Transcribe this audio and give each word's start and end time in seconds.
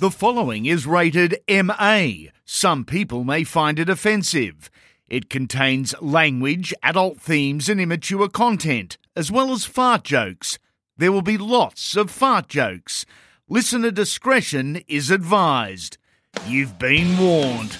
The 0.00 0.10
following 0.10 0.64
is 0.64 0.86
rated 0.86 1.38
MA. 1.46 2.30
Some 2.46 2.86
people 2.86 3.24
may 3.24 3.44
find 3.44 3.78
it 3.78 3.90
offensive. 3.90 4.70
It 5.06 5.28
contains 5.28 5.94
language, 6.00 6.72
adult 6.82 7.20
themes, 7.20 7.68
and 7.68 7.78
immature 7.78 8.30
content, 8.30 8.96
as 9.14 9.30
well 9.30 9.52
as 9.52 9.66
fart 9.66 10.04
jokes. 10.04 10.58
There 10.96 11.12
will 11.12 11.20
be 11.20 11.36
lots 11.36 11.94
of 11.94 12.10
fart 12.10 12.48
jokes. 12.48 13.04
Listener 13.50 13.90
discretion 13.90 14.82
is 14.88 15.10
advised. 15.10 15.98
You've 16.46 16.78
been 16.78 17.18
warned. 17.18 17.76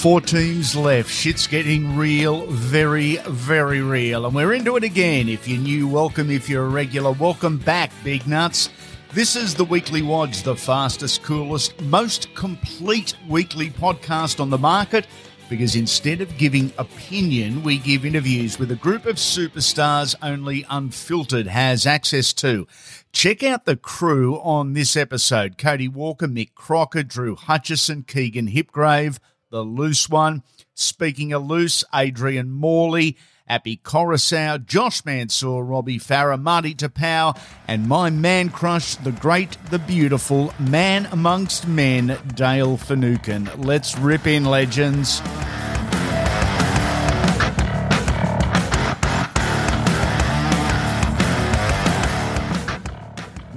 Four 0.00 0.22
teams 0.22 0.74
left. 0.74 1.10
Shit's 1.10 1.46
getting 1.46 1.94
real, 1.94 2.46
very, 2.46 3.16
very 3.28 3.82
real. 3.82 4.24
And 4.24 4.34
we're 4.34 4.54
into 4.54 4.76
it 4.76 4.82
again. 4.82 5.28
If 5.28 5.46
you're 5.46 5.60
new, 5.60 5.86
welcome. 5.86 6.30
If 6.30 6.48
you're 6.48 6.64
a 6.64 6.70
regular, 6.70 7.12
welcome 7.12 7.58
back, 7.58 7.92
big 8.02 8.26
nuts. 8.26 8.70
This 9.12 9.36
is 9.36 9.54
the 9.54 9.66
Weekly 9.66 10.00
Wadge, 10.00 10.42
the 10.42 10.56
fastest, 10.56 11.22
coolest, 11.22 11.78
most 11.82 12.34
complete 12.34 13.14
weekly 13.28 13.68
podcast 13.68 14.40
on 14.40 14.48
the 14.48 14.56
market. 14.56 15.06
Because 15.50 15.76
instead 15.76 16.22
of 16.22 16.38
giving 16.38 16.72
opinion, 16.78 17.62
we 17.62 17.76
give 17.76 18.06
interviews 18.06 18.58
with 18.58 18.70
a 18.70 18.76
group 18.76 19.04
of 19.04 19.16
superstars 19.16 20.14
only 20.22 20.64
Unfiltered 20.70 21.46
has 21.46 21.84
access 21.84 22.32
to. 22.32 22.66
Check 23.12 23.42
out 23.42 23.66
the 23.66 23.76
crew 23.76 24.36
on 24.36 24.72
this 24.72 24.96
episode 24.96 25.58
Cody 25.58 25.88
Walker, 25.88 26.26
Mick 26.26 26.54
Crocker, 26.54 27.02
Drew 27.02 27.36
Hutchison, 27.36 28.02
Keegan 28.04 28.48
Hipgrave, 28.48 29.18
the 29.50 29.62
loose 29.62 30.08
one. 30.08 30.42
Speaking 30.74 31.32
of 31.32 31.44
loose, 31.44 31.84
Adrian 31.94 32.50
Morley, 32.50 33.16
Api 33.48 33.78
Koroisau, 33.78 34.64
Josh 34.64 35.04
Mansour, 35.04 35.64
Robbie 35.64 35.98
Farah, 35.98 36.40
Marty 36.40 36.74
Taupau, 36.74 37.36
and 37.66 37.88
my 37.88 38.08
man 38.08 38.48
crush, 38.48 38.94
the 38.94 39.12
great, 39.12 39.56
the 39.70 39.78
beautiful, 39.80 40.54
man 40.60 41.06
amongst 41.06 41.66
men, 41.66 42.16
Dale 42.34 42.76
Finucane. 42.76 43.50
Let's 43.58 43.98
rip 43.98 44.26
in, 44.26 44.44
legends. 44.44 45.20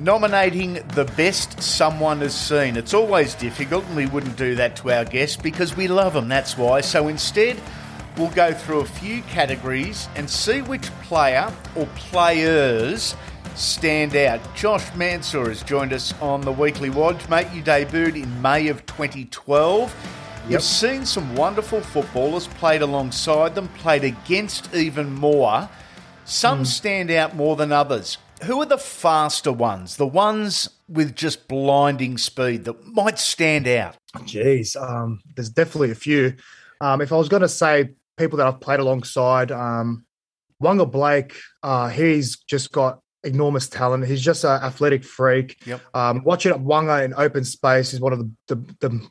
Nominating 0.03 0.73
the 0.89 1.05
best 1.15 1.61
someone 1.63 2.19
has 2.19 2.35
seen. 2.35 2.75
It's 2.75 2.93
always 2.93 3.35
difficult, 3.35 3.85
and 3.85 3.95
we 3.95 4.05
wouldn't 4.05 4.35
do 4.35 4.53
that 4.55 4.75
to 4.77 4.91
our 4.91 5.05
guests 5.05 5.37
because 5.37 5.77
we 5.77 5.87
love 5.87 6.13
them, 6.13 6.27
that's 6.27 6.57
why. 6.57 6.81
So 6.81 7.07
instead, 7.07 7.59
we'll 8.17 8.29
go 8.31 8.53
through 8.53 8.81
a 8.81 8.85
few 8.85 9.21
categories 9.23 10.09
and 10.15 10.29
see 10.29 10.61
which 10.61 10.83
player 11.03 11.51
or 11.75 11.85
players 11.95 13.15
stand 13.55 14.15
out. 14.15 14.41
Josh 14.55 14.93
Mansour 14.95 15.47
has 15.47 15.63
joined 15.63 15.93
us 15.93 16.13
on 16.21 16.41
the 16.41 16.51
Weekly 16.51 16.89
Wadge. 16.89 17.29
Mate, 17.29 17.47
you 17.53 17.63
debuted 17.63 18.21
in 18.21 18.41
May 18.41 18.67
of 18.67 18.85
2012. 18.85 19.95
You've 20.49 20.61
seen 20.61 21.05
some 21.05 21.33
wonderful 21.35 21.79
footballers, 21.79 22.47
played 22.47 22.81
alongside 22.81 23.55
them, 23.55 23.69
played 23.69 24.03
against 24.03 24.73
even 24.75 25.13
more. 25.13 25.69
Some 26.25 26.59
hmm. 26.59 26.63
stand 26.65 27.11
out 27.11 27.37
more 27.37 27.55
than 27.55 27.71
others 27.71 28.17
who 28.43 28.61
are 28.61 28.65
the 28.65 28.77
faster 28.77 29.51
ones? 29.51 29.97
The 29.97 30.07
ones 30.07 30.69
with 30.87 31.15
just 31.15 31.47
blinding 31.47 32.17
speed 32.17 32.65
that 32.65 32.85
might 32.85 33.19
stand 33.19 33.67
out? 33.67 33.97
Jeez, 34.17 34.75
um, 34.81 35.21
there's 35.35 35.49
definitely 35.49 35.91
a 35.91 35.95
few. 35.95 36.35
Um, 36.81 37.01
if 37.01 37.11
I 37.11 37.15
was 37.15 37.29
going 37.29 37.41
to 37.41 37.49
say 37.49 37.89
people 38.17 38.37
that 38.37 38.47
I've 38.47 38.59
played 38.59 38.79
alongside, 38.79 39.51
um, 39.51 40.05
Waqa 40.61 40.89
Blake, 40.89 41.35
uh, 41.61 41.89
he's 41.89 42.37
just 42.37 42.71
got 42.71 42.99
enormous 43.23 43.67
talent. 43.67 44.05
He's 44.05 44.21
just 44.21 44.43
an 44.43 44.61
athletic 44.61 45.03
freak. 45.03 45.65
Yep. 45.65 45.81
Um, 45.93 46.23
watching 46.23 46.53
Waqa 46.53 47.05
in 47.05 47.13
open 47.15 47.43
space 47.43 47.93
is 47.93 47.99
one 47.99 48.13
of 48.13 48.19
the, 48.19 48.31
the, 48.47 48.75
the 48.79 49.07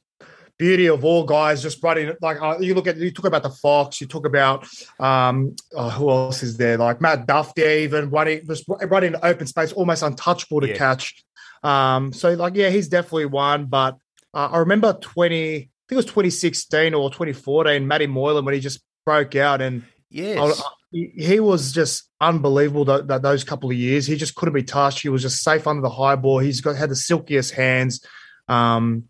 beauty 0.59 0.87
of 0.87 1.05
all 1.05 1.25
guys 1.25 1.63
just 1.63 1.83
running 1.83 2.13
like 2.21 2.41
uh, 2.41 2.57
you 2.61 2.75
look 2.75 2.87
at 2.87 2.97
you 2.97 3.11
talk 3.11 3.25
about 3.27 3.43
the 3.43 3.51
fox 3.51 4.01
you 4.01 4.07
talk 4.07 4.27
about 4.27 4.67
um 5.01 5.57
oh, 5.75 5.91
who 5.91 6.09
else 6.11 6.43
is 6.43 6.57
there 6.57 6.77
like 6.77 7.01
matt 7.01 7.27
duff 7.27 7.55
there 7.55 7.79
even 7.81 8.11
running 8.11 8.47
just 8.47 8.65
running 8.87 9.15
in 9.15 9.21
open 9.23 9.47
space 9.47 9.73
almost 9.73 10.03
untouchable 10.03 10.61
to 10.61 10.69
Yeah. 10.69 10.77
catch 10.77 11.25
um 11.65 12.13
so 12.13 12.35
like 12.35 12.55
yeah 12.55 12.69
he's 12.69 12.89
definitely 12.89 13.27
one 13.27 13.67
but 13.67 13.97
uh, 14.35 14.49
i 14.53 14.59
remember 14.59 14.93
20 15.01 15.55
i 15.55 15.59
think 15.59 15.69
it 15.91 15.97
was 15.97 16.05
2016 16.07 16.95
or 16.95 17.11
2014 17.11 17.87
matty 17.87 18.07
moylan 18.07 18.45
when 18.45 18.55
he 18.55 18.61
just 18.61 18.81
broke 19.05 19.35
out 19.35 19.61
and 19.61 19.83
Yes. 20.11 20.61
I- 20.61 20.65
he 20.95 21.41
was 21.41 21.73
just 21.73 22.11
unbelievable 22.21 22.85
that, 22.85 23.09
that 23.09 23.23
those 23.23 23.45
couple 23.45 23.71
of 23.71 23.77
years. 23.77 24.07
He 24.07 24.15
just 24.15 24.35
couldn't 24.35 24.53
be 24.53 24.63
touched. 24.63 25.01
He 25.01 25.09
was 25.09 25.23
just 25.23 25.43
safe 25.43 25.67
under 25.67 25.81
the 25.81 25.89
high 25.89 26.17
ball. 26.17 26.39
He's 26.39 26.61
got 26.61 26.77
had 26.77 26.91
the 26.91 26.97
silkiest 26.97 27.55
hands. 27.55 28.05
Um, 28.47 29.05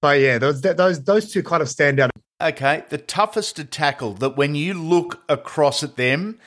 but 0.00 0.20
yeah, 0.20 0.38
those 0.38 0.60
those 0.60 1.02
those 1.04 1.32
two 1.32 1.42
kind 1.42 1.62
of 1.62 1.68
stand 1.68 2.00
out. 2.00 2.10
Okay, 2.40 2.84
the 2.88 2.98
toughest 2.98 3.56
to 3.56 3.64
tackle 3.64 4.14
that 4.14 4.36
when 4.36 4.54
you 4.54 4.74
look 4.74 5.22
across 5.28 5.82
at 5.82 5.96
them, 5.96 6.38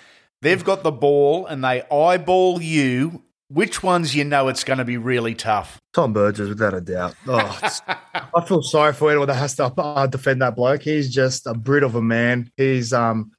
they've 0.42 0.64
got 0.64 0.84
the 0.84 0.92
ball 0.92 1.46
and 1.46 1.64
they 1.64 1.84
eyeball 1.92 2.62
you. 2.62 3.24
Which 3.50 3.84
ones 3.84 4.16
you 4.16 4.24
know 4.24 4.48
it's 4.48 4.64
going 4.64 4.78
to 4.80 4.86
be 4.86 4.96
really 4.96 5.36
tough? 5.36 5.78
Tom 5.94 6.14
Burgess, 6.14 6.48
without 6.48 6.74
a 6.74 6.80
doubt. 6.80 7.16
Oh, 7.28 7.60
I 8.34 8.46
feel 8.46 8.62
sorry 8.62 8.94
for 8.94 9.10
anyone 9.10 9.28
that 9.28 9.34
has 9.34 9.56
to 9.58 9.66
uh, 9.66 10.08
defend 10.08 10.42
that 10.42 10.56
bloke. 10.56 10.84
He's 10.84 11.14
just 11.14 11.46
a 11.46 11.54
brute 11.54 11.84
of 11.84 11.96
a 11.96 12.02
man. 12.02 12.50
He's 12.56 12.94
um, 12.94 13.32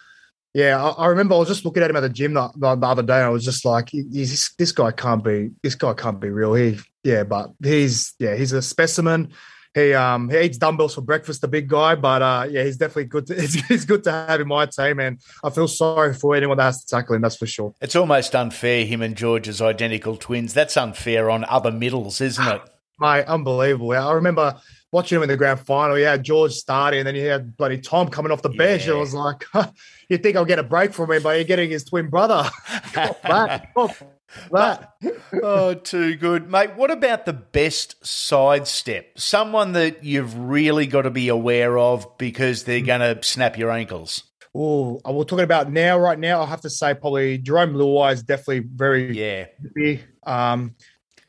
yeah. 0.53 0.85
I, 0.85 0.91
I 0.91 1.07
remember 1.07 1.35
I 1.35 1.39
was 1.39 1.49
just 1.49 1.65
looking 1.65 1.83
at 1.83 1.89
him 1.89 1.97
at 1.97 2.01
the 2.01 2.11
gym 2.11 2.35
the, 2.35 2.51
the, 2.57 2.77
the 2.77 2.87
other 2.87 3.03
day. 3.03 3.17
And 3.17 3.25
I 3.25 3.29
was 3.31 3.43
just 3.47 3.65
like, 3.65 3.89
he- 3.89 4.07
he's, 4.13 4.53
this 4.59 4.73
guy 4.73 4.91
can't 4.91 5.25
be. 5.25 5.53
This 5.63 5.75
guy 5.75 5.95
can't 5.95 6.21
be 6.21 6.29
real. 6.29 6.53
He 6.53 6.79
yeah, 7.05 7.23
but 7.25 7.53
he's 7.63 8.13
yeah, 8.19 8.35
he's 8.37 8.53
a 8.53 8.61
specimen. 8.61 9.33
He 9.75 9.95
um 9.95 10.29
he 10.29 10.39
eats 10.39 10.59
dumbbells 10.59 10.95
for 10.95 11.01
breakfast, 11.01 11.41
the 11.41 11.49
big 11.49 11.69
guy. 11.69 11.95
But 11.95 12.23
uh 12.23 12.47
yeah, 12.51 12.65
he's 12.65 12.77
definitely 12.77 13.07
good. 13.07 13.27
To, 13.29 13.35
it's, 13.43 13.71
it's 13.71 13.85
good 13.85 14.05
to 14.05 14.13
have 14.13 14.41
in 14.41 14.49
my 14.49 14.67
team, 14.67 15.01
and 15.01 15.19
I 15.43 15.51
feel 15.51 15.69
sorry 15.69 16.15
for 16.15 16.35
anyone 16.35 16.59
that 16.59 16.65
has 16.65 16.85
to 16.85 16.87
tackle 16.87 17.17
him. 17.17 17.23
That's 17.23 17.37
for 17.37 17.47
sure. 17.47 17.75
It's 17.81 17.97
almost 17.97 18.35
unfair, 18.35 18.85
him 18.85 19.03
and 19.03 19.17
George's 19.17 19.63
identical 19.63 20.17
twins. 20.17 20.55
That's 20.55 20.77
unfair 20.77 21.31
on 21.31 21.45
other 21.45 21.71
middles, 21.71 22.21
isn't 22.21 22.47
it? 22.47 22.63
Mate, 23.01 23.25
unbelievable. 23.25 23.93
I 23.93 24.13
remember 24.13 24.61
watching 24.93 25.17
him 25.17 25.23
in 25.23 25.29
the 25.29 25.37
grand 25.37 25.61
final. 25.61 25.97
Had 25.97 26.23
George 26.23 26.53
starting, 26.53 27.01
and 27.01 27.07
then 27.07 27.15
you 27.17 27.27
had 27.27 27.57
bloody 27.57 27.79
Tom 27.79 28.09
coming 28.09 28.31
off 28.31 28.43
the 28.43 28.51
bench. 28.51 28.83
Yeah. 28.83 28.91
And 28.91 28.99
I 28.99 29.01
was 29.01 29.15
like, 29.15 29.45
you 30.09 30.19
think 30.19 30.37
I'll 30.37 30.45
get 30.45 30.59
a 30.59 30.63
break 30.63 30.93
from 30.93 31.11
him, 31.11 31.23
but 31.23 31.37
you're 31.37 31.45
getting 31.45 31.71
his 31.71 31.85
twin 31.85 32.09
brother. 32.09 32.49
that. 34.51 34.95
oh, 35.43 35.75
too 35.75 36.17
good. 36.17 36.51
Mate, 36.51 36.75
what 36.77 36.91
about 36.91 37.27
the 37.27 37.33
best 37.33 38.05
sidestep? 38.05 39.19
Someone 39.19 39.73
that 39.73 40.05
you've 40.05 40.37
really 40.37 40.87
got 40.87 41.03
to 41.03 41.11
be 41.11 41.29
aware 41.29 41.79
of 41.79 42.19
because 42.19 42.65
they're 42.65 42.81
going 42.81 43.01
to 43.01 43.23
snap 43.23 43.59
your 43.59 43.71
ankles. 43.71 44.25
Oh, 44.55 45.01
we're 45.07 45.25
talking 45.25 45.45
about 45.45 45.73
now, 45.73 45.99
right 45.99 46.19
now. 46.19 46.43
I 46.43 46.47
have 46.47 46.61
to 46.63 46.71
say, 46.71 46.95
probably 46.95 47.39
Jarome 47.39 47.75
Luai 47.75 48.13
is 48.13 48.23
definitely 48.23 48.69
very 48.75 49.17
Yeah. 49.19 49.47
Big. 49.75 50.05
Um, 50.25 50.75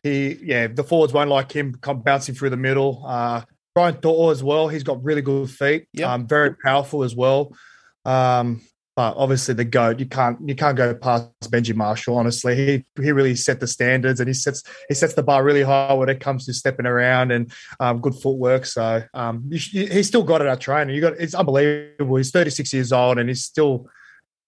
he, 0.04 0.34
yeah, 0.44 0.68
the 0.68 0.84
forwards 0.84 1.14
won't 1.14 1.30
like 1.30 1.52
him 1.52 1.76
come 1.76 2.02
bouncing 2.02 2.36
through 2.36 2.50
the 2.50 2.58
middle. 2.58 3.04
Uh, 3.06 3.44
Brian 3.74 3.96
To'o 4.02 4.30
as 4.30 4.44
well. 4.44 4.68
He's 4.68 4.84
got 4.84 5.04
really 5.04 5.22
good 5.22 5.50
feet. 5.50 5.88
Yep. 5.94 6.10
Um, 6.10 6.28
very 6.28 6.56
powerful 6.56 7.04
as 7.04 7.16
well. 7.16 7.56
Um, 8.06 8.62
but 8.96 9.16
obviously 9.18 9.56
the 9.56 9.66
goat, 9.66 10.00
you 10.00 10.06
can't 10.06 10.38
you 10.48 10.56
can't 10.56 10.78
go 10.78 10.94
past 10.94 11.32
Benji 11.46 11.76
Marshall. 11.76 12.18
Honestly, 12.18 12.56
he 12.56 13.02
he 13.02 13.12
really 13.12 13.36
set 13.36 13.60
the 13.60 13.68
standards 13.68 14.20
and 14.20 14.28
he 14.28 14.34
sets 14.34 14.64
he 14.88 14.94
sets 14.94 15.16
the 15.16 15.24
bar 15.24 15.44
really 15.44 15.64
high 15.64 15.94
when 15.94 16.10
it 16.10 16.20
comes 16.20 16.46
to 16.46 16.54
stepping 16.54 16.86
around 16.86 17.32
and 17.32 17.52
um, 17.80 18.00
good 18.00 18.14
footwork. 18.16 18.66
So 18.66 19.04
um, 19.16 19.46
you, 19.50 19.88
he's 19.88 20.08
still 20.08 20.24
got 20.24 20.42
it 20.42 20.48
at 20.48 20.62
training. 20.62 20.94
You 20.94 21.02
got 21.02 21.14
it's 21.14 21.34
unbelievable. 21.34 22.18
He's 22.18 22.32
36 22.32 22.72
years 22.74 22.92
old 22.92 23.18
and 23.18 23.30
he's 23.30 23.44
still. 23.44 23.88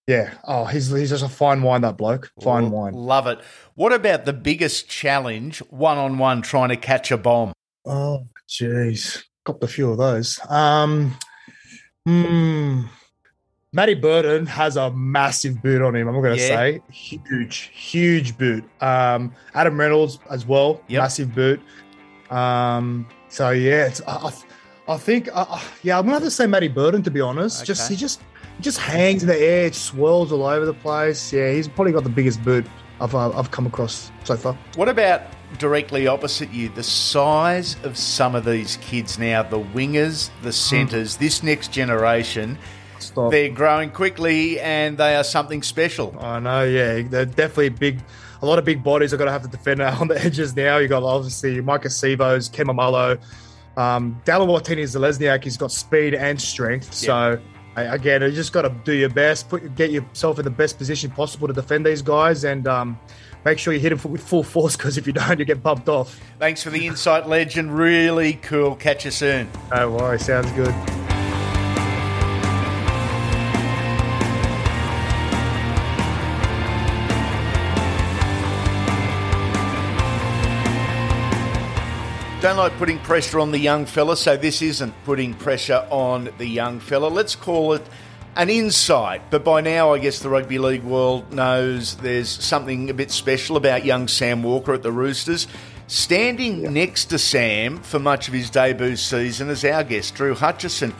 Yeah. 0.06 0.34
Oh, 0.44 0.66
he's 0.66 0.88
he's 0.88 1.10
just 1.10 1.24
a 1.24 1.28
fine 1.28 1.62
wine, 1.62 1.80
that 1.80 1.96
bloke. 1.96 2.30
Fine 2.40 2.66
L- 2.66 2.70
wine. 2.70 2.92
Love 2.94 3.26
it. 3.26 3.40
What 3.74 3.92
about 3.92 4.24
the 4.24 4.32
biggest 4.32 4.88
challenge 4.88 5.58
one 5.70 5.98
on 5.98 6.18
one 6.18 6.42
trying 6.42 6.68
to 6.68 6.76
catch 6.76 7.10
a 7.10 7.18
bomb? 7.18 7.52
Oh, 7.84 8.28
jeez. 8.48 9.24
Got 9.44 9.64
a 9.64 9.66
few 9.66 9.90
of 9.90 9.98
those. 9.98 10.38
Um, 10.48 11.16
hmm. 12.04 12.82
Matty 13.72 13.94
Burton 13.94 14.46
has 14.46 14.76
a 14.76 14.90
massive 14.92 15.60
boot 15.60 15.82
on 15.82 15.94
him. 15.94 16.08
I'm 16.08 16.20
going 16.22 16.36
to 16.36 16.42
Yeah. 16.42 16.48
say 16.56 16.80
huge, 16.90 17.70
huge 17.74 18.38
boot. 18.38 18.64
Um, 18.80 19.32
Adam 19.54 19.78
Reynolds 19.78 20.18
as 20.30 20.46
well, 20.46 20.80
Yep. 20.88 21.02
massive 21.02 21.34
boot. 21.34 21.60
Um, 22.30 23.06
so 23.28 23.50
yeah, 23.50 23.86
it's, 23.86 24.00
I, 24.06 24.12
I, 24.88 24.94
I 24.94 24.96
think, 24.96 25.28
uh, 25.32 25.60
yeah, 25.82 25.98
I'm 25.98 26.04
going 26.04 26.10
to 26.18 26.20
have 26.20 26.22
to 26.22 26.30
say 26.30 26.46
Matty 26.46 26.68
Burton 26.68 27.02
to 27.02 27.10
be 27.10 27.20
honest. 27.20 27.64
Just 27.64 27.90
he 27.90 27.96
just 27.96 28.20
he 28.56 28.62
just 28.62 28.78
hangs 28.78 29.22
in 29.22 29.28
the 29.28 29.38
air, 29.38 29.66
it 29.66 29.74
swirls 29.74 30.32
all 30.32 30.46
over 30.46 30.64
the 30.64 30.72
place. 30.74 31.32
Yeah, 31.32 31.50
he's 31.52 31.68
probably 31.68 31.92
got 31.92 32.04
the 32.04 32.08
biggest 32.08 32.42
boot 32.44 32.64
I've 33.00 33.14
uh, 33.14 33.36
I've 33.36 33.50
come 33.50 33.66
across 33.66 34.10
so 34.24 34.36
far. 34.36 34.56
What 34.76 34.88
about 34.88 35.22
directly 35.58 36.06
opposite 36.06 36.50
you? 36.50 36.68
The 36.70 36.82
size 36.82 37.76
of 37.84 37.96
some 37.96 38.34
of 38.34 38.44
these 38.44 38.78
kids 38.78 39.18
now, 39.18 39.42
the 39.42 39.60
wingers, 39.60 40.30
the 40.42 40.52
centres, 40.52 41.16
this 41.16 41.42
next 41.42 41.72
generation, 41.72 42.56
Stop. 42.98 43.30
they're 43.30 43.50
growing 43.50 43.90
quickly 43.90 44.60
and 44.60 44.98
they 44.98 45.16
are 45.16 45.24
something 45.24 45.62
special. 45.62 46.16
I 46.20 46.38
know, 46.40 46.64
yeah. 46.64 47.02
They're 47.02 47.26
definitely 47.26 47.70
big. 47.70 48.00
A 48.42 48.46
lot 48.46 48.58
of 48.58 48.64
big 48.64 48.82
bodies 48.84 49.14
are 49.14 49.16
going 49.16 49.26
to 49.26 49.32
have 49.32 49.42
to 49.42 49.48
defend 49.48 49.80
on 49.82 50.08
the 50.08 50.22
edges 50.22 50.54
now. 50.54 50.78
You've 50.78 50.90
got 50.90 51.02
obviously 51.02 51.60
Micah 51.60 51.88
Sivos, 51.88 52.50
Kemamalo, 52.50 53.20
um, 53.78 54.20
Dallin 54.24 54.48
Watene-Zelezniak. 54.48 55.44
He's 55.44 55.56
got 55.56 55.72
speed 55.72 56.14
and 56.14 56.40
strength. 56.40 56.92
So 56.92 57.40
again, 57.76 58.22
you 58.22 58.32
just 58.32 58.52
got 58.52 58.62
to 58.62 58.70
do 58.84 58.92
your 58.92 59.10
best, 59.10 59.48
put 59.48 59.74
get 59.74 59.90
yourself 59.90 60.38
in 60.38 60.44
the 60.44 60.50
best 60.50 60.78
position 60.78 61.10
possible 61.10 61.46
to 61.46 61.54
defend 61.54 61.84
these 61.84 62.02
guys, 62.02 62.44
and 62.44 62.66
um, 62.66 62.98
make 63.44 63.58
sure 63.58 63.72
you 63.72 63.80
hit 63.80 63.96
them 63.96 64.12
with 64.12 64.22
full 64.22 64.42
force. 64.42 64.76
Because 64.76 64.96
if 64.98 65.06
you 65.06 65.12
don't, 65.12 65.38
you 65.38 65.44
get 65.44 65.62
bumped 65.62 65.88
off. 65.88 66.18
Thanks 66.38 66.62
for 66.62 66.70
the 66.70 66.86
insight, 66.86 67.28
legend. 67.28 67.76
Really 67.76 68.34
cool. 68.34 68.76
Catch 68.76 69.04
you 69.04 69.10
soon. 69.10 69.48
No 69.74 69.90
worry, 69.90 70.18
sounds 70.18 70.50
good. 70.52 70.74
Don't 82.46 82.58
like 82.58 82.78
putting 82.78 83.00
pressure 83.00 83.40
on 83.40 83.50
the 83.50 83.58
young 83.58 83.86
fella, 83.86 84.16
so 84.16 84.36
this 84.36 84.62
isn't 84.62 84.94
putting 85.02 85.34
pressure 85.34 85.84
on 85.90 86.28
the 86.38 86.46
young 86.46 86.78
fella. 86.78 87.08
Let's 87.08 87.34
call 87.34 87.72
it 87.72 87.82
an 88.36 88.48
insight. 88.50 89.32
But 89.32 89.42
by 89.42 89.62
now, 89.62 89.92
I 89.92 89.98
guess 89.98 90.20
the 90.20 90.28
rugby 90.28 90.56
league 90.60 90.84
world 90.84 91.32
knows 91.32 91.96
there's 91.96 92.28
something 92.28 92.88
a 92.88 92.94
bit 92.94 93.10
special 93.10 93.56
about 93.56 93.84
young 93.84 94.06
Sam 94.06 94.44
Walker 94.44 94.72
at 94.74 94.84
the 94.84 94.92
Roosters. 94.92 95.48
Standing 95.88 96.72
next 96.72 97.06
to 97.06 97.18
Sam 97.18 97.78
for 97.78 97.98
much 97.98 98.28
of 98.28 98.34
his 98.34 98.48
debut 98.48 98.94
season 98.94 99.48
as 99.48 99.64
our 99.64 99.82
guest, 99.82 100.14
Drew 100.14 100.36
Hutchison. 100.36 100.92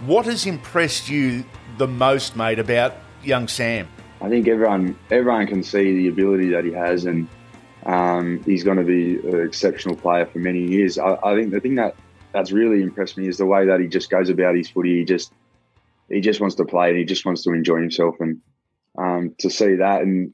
What 0.00 0.26
has 0.26 0.44
impressed 0.44 1.08
you 1.08 1.44
the 1.78 1.86
most, 1.86 2.34
mate, 2.34 2.58
about 2.58 2.94
young 3.22 3.46
Sam? 3.46 3.86
I 4.20 4.28
think 4.28 4.48
everyone 4.48 4.98
everyone 5.12 5.46
can 5.46 5.62
see 5.62 5.96
the 5.96 6.08
ability 6.08 6.48
that 6.48 6.64
he 6.64 6.72
has, 6.72 7.04
and 7.04 7.28
um, 7.86 8.42
he's 8.46 8.64
going 8.64 8.76
to 8.76 8.84
be 8.84 9.18
an 9.22 9.44
exceptional 9.46 9.96
player 9.96 10.26
for 10.26 10.38
many 10.38 10.60
years. 10.60 10.98
I, 10.98 11.16
I 11.24 11.34
think 11.34 11.52
the 11.52 11.60
thing 11.60 11.76
that 11.76 11.94
that's 12.32 12.52
really 12.52 12.82
impressed 12.82 13.18
me 13.18 13.26
is 13.26 13.38
the 13.38 13.46
way 13.46 13.66
that 13.66 13.80
he 13.80 13.88
just 13.88 14.10
goes 14.10 14.28
about 14.28 14.54
his 14.56 14.70
footy. 14.70 14.98
He 14.98 15.04
just 15.04 15.32
he 16.08 16.20
just 16.20 16.40
wants 16.40 16.56
to 16.56 16.64
play 16.64 16.90
and 16.90 16.98
he 16.98 17.04
just 17.04 17.24
wants 17.24 17.42
to 17.44 17.52
enjoy 17.52 17.80
himself, 17.80 18.16
and 18.20 18.38
um, 18.98 19.34
to 19.38 19.50
see 19.50 19.76
that, 19.76 20.02
and 20.02 20.32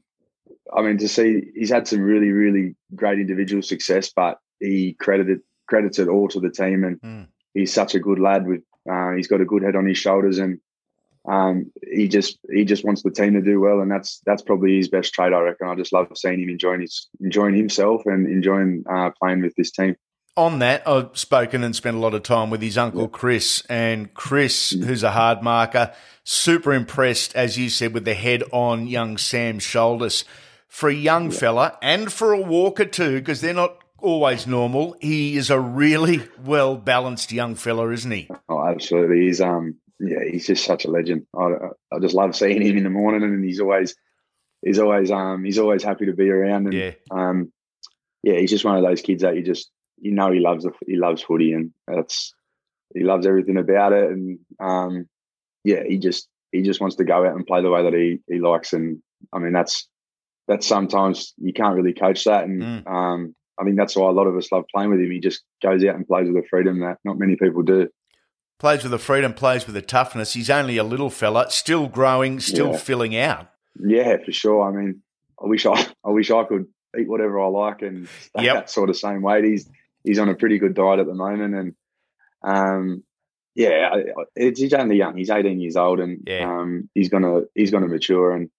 I 0.75 0.81
mean 0.81 0.97
to 0.97 1.07
see 1.07 1.43
he's 1.55 1.71
had 1.71 1.87
some 1.87 2.01
really 2.01 2.31
really 2.31 2.75
great 2.95 3.19
individual 3.19 3.61
success, 3.61 4.11
but 4.15 4.37
he 4.59 4.95
credited 4.99 5.39
credits 5.67 5.99
it 5.99 6.07
all 6.07 6.27
to 6.29 6.39
the 6.39 6.51
team, 6.51 6.83
and 6.83 6.99
Mm. 7.01 7.27
he's 7.53 7.73
such 7.73 7.95
a 7.95 7.99
good 7.99 8.19
lad 8.19 8.45
with 8.45 8.61
uh, 8.91 9.11
he's 9.11 9.27
got 9.27 9.41
a 9.41 9.45
good 9.45 9.63
head 9.63 9.75
on 9.75 9.85
his 9.85 9.97
shoulders 9.97 10.39
and 10.39 10.59
um, 11.27 11.71
he 11.91 12.07
just 12.07 12.39
he 12.49 12.63
just 12.63 12.85
wants 12.85 13.03
the 13.03 13.11
team 13.11 13.33
to 13.33 13.41
do 13.41 13.59
well, 13.59 13.81
and 13.81 13.91
that's 13.91 14.21
that's 14.25 14.41
probably 14.41 14.77
his 14.77 14.87
best 14.87 15.13
trait, 15.13 15.33
I 15.33 15.39
reckon. 15.39 15.67
I 15.67 15.75
just 15.75 15.91
love 15.91 16.07
seeing 16.15 16.39
him 16.39 16.49
enjoying 16.49 16.81
his 16.81 17.07
enjoying 17.19 17.55
himself 17.55 18.03
and 18.05 18.27
enjoying 18.27 18.83
uh, 18.89 19.11
playing 19.21 19.41
with 19.41 19.53
this 19.55 19.71
team. 19.71 19.95
on 20.37 20.59
that, 20.59 20.87
I've 20.87 21.17
spoken 21.17 21.63
and 21.63 21.75
spent 21.75 21.97
a 21.97 21.99
lot 21.99 22.13
of 22.13 22.23
time 22.23 22.49
with 22.49 22.61
his 22.61 22.77
uncle 22.77 23.09
Chris, 23.09 23.61
and 23.69 24.13
Chris, 24.13 24.69
who's 24.69 25.03
a 25.03 25.11
hard 25.11 25.41
marker, 25.41 25.93
super 26.23 26.73
impressed, 26.73 27.35
as 27.35 27.57
you 27.57 27.69
said, 27.69 27.93
with 27.93 28.05
the 28.05 28.13
head 28.13 28.43
on 28.51 28.87
young 28.87 29.17
Sam's 29.17 29.63
shoulders. 29.63 30.23
For 30.69 30.89
a 30.89 30.93
young 30.93 31.31
fella 31.31 31.77
and 31.81 32.11
for 32.11 32.33
a 32.33 32.41
walker 32.41 32.85
too, 32.85 33.19
because 33.19 33.41
they're 33.41 33.53
not 33.53 33.77
always 33.99 34.45
normal, 34.45 34.95
he 35.01 35.35
is 35.37 35.49
a 35.49 35.59
really 35.59 36.21
well 36.43 36.77
balanced 36.77 37.31
young 37.31 37.55
fella, 37.55 37.89
isn't 37.89 38.11
he? 38.11 38.29
Oh, 38.47 38.63
absolutely. 38.63 39.21
He's 39.21 39.41
um 39.41 39.75
yeah, 39.99 40.23
he's 40.29 40.47
just 40.47 40.63
such 40.65 40.85
a 40.85 40.91
legend. 40.91 41.25
I, 41.37 41.47
I 41.91 41.99
just 41.99 42.15
love 42.15 42.35
seeing 42.35 42.61
him 42.61 42.77
in 42.77 42.83
the 42.83 42.89
morning, 42.89 43.23
and 43.23 43.43
he's 43.43 43.59
always 43.59 43.95
he's 44.63 44.79
always 44.79 45.11
um 45.11 45.43
he's 45.43 45.59
always 45.59 45.83
happy 45.83 46.05
to 46.05 46.13
be 46.13 46.29
around, 46.29 46.67
and 46.67 46.73
Yeah. 46.75 46.91
um 47.11 47.51
yeah, 48.23 48.39
he's 48.39 48.49
just 48.49 48.65
one 48.65 48.77
of 48.77 48.83
those 48.83 49.01
kids 49.01 49.23
that 49.23 49.35
you 49.35 49.43
just 49.43 49.69
you 49.99 50.11
know 50.11 50.31
he 50.31 50.39
loves 50.39 50.63
the, 50.63 50.71
he 50.85 50.95
loves 50.97 51.21
footy, 51.23 51.53
and 51.53 51.71
that's 51.87 52.33
he 52.93 53.03
loves 53.03 53.25
everything 53.25 53.57
about 53.57 53.93
it, 53.93 54.11
and 54.11 54.39
um 54.59 55.07
yeah, 55.63 55.83
he 55.87 55.97
just 55.97 56.27
he 56.51 56.61
just 56.61 56.79
wants 56.79 56.95
to 56.97 57.03
go 57.03 57.25
out 57.25 57.35
and 57.35 57.45
play 57.45 57.61
the 57.61 57.69
way 57.71 57.83
that 57.83 57.93
he 57.93 58.19
he 58.27 58.39
likes, 58.39 58.73
and 58.73 59.01
I 59.33 59.39
mean 59.39 59.53
that's 59.53 59.87
that's 60.47 60.65
sometimes 60.67 61.33
you 61.37 61.53
can't 61.53 61.75
really 61.75 61.93
coach 61.93 62.23
that, 62.25 62.43
and 62.45 62.61
Mm. 62.85 62.87
um 62.91 63.35
I 63.59 63.63
think 63.63 63.75
that's 63.75 63.95
why 63.95 64.07
a 64.07 64.11
lot 64.11 64.27
of 64.27 64.37
us 64.37 64.51
love 64.51 64.65
playing 64.71 64.91
with 64.91 64.99
him. 64.99 65.09
He 65.09 65.19
just 65.19 65.41
goes 65.63 65.83
out 65.83 65.95
and 65.95 66.05
plays 66.07 66.27
with 66.27 66.43
a 66.43 66.47
freedom 66.47 66.81
that 66.81 66.99
not 67.03 67.17
many 67.17 67.35
people 67.35 67.63
do. 67.63 67.89
Plays 68.59 68.81
with 68.81 68.91
the 68.91 68.97
freedom, 68.97 69.33
plays 69.33 69.65
with 69.67 69.75
the 69.75 69.81
toughness. 69.83 70.33
He's 70.33 70.49
only 70.49 70.77
a 70.77 70.83
little 70.83 71.11
fella, 71.11 71.49
still 71.51 71.87
growing, 71.87 72.39
still 72.39 72.71
Yeah. 72.71 72.77
filling 72.77 73.15
out. 73.15 73.49
Yeah, 73.79 74.17
for 74.23 74.31
sure. 74.31 74.63
I 74.63 74.71
mean, 74.71 75.03
I 75.41 75.45
wish 75.45 75.65
I, 75.67 75.73
I 76.03 76.09
wish 76.09 76.31
I 76.31 76.43
could 76.43 76.65
eat 76.99 77.07
whatever 77.07 77.39
I 77.39 77.47
like 77.47 77.83
and 77.83 78.07
stay 78.07 78.45
Yep. 78.45 78.55
that 78.55 78.69
sort 78.71 78.89
of 78.89 78.97
same 78.97 79.21
weight. 79.21 79.43
He's 79.43 79.69
he's 80.03 80.17
on 80.17 80.29
a 80.29 80.35
pretty 80.35 80.57
good 80.57 80.73
diet 80.73 80.99
at 80.99 81.05
the 81.05 81.13
moment, 81.13 81.53
and 81.53 81.75
um, 82.43 83.03
yeah, 83.53 83.95
it's, 84.35 84.59
he's 84.59 84.73
only 84.73 84.97
young. 84.97 85.15
He's 85.17 85.29
eighteen 85.29 85.59
years 85.59 85.75
old, 85.77 85.99
and 85.99 86.23
Yeah. 86.25 86.49
um, 86.49 86.89
he's 86.95 87.09
gonna 87.09 87.41
he's 87.53 87.69
gonna 87.69 87.87
mature. 87.87 88.31
And 88.33 88.49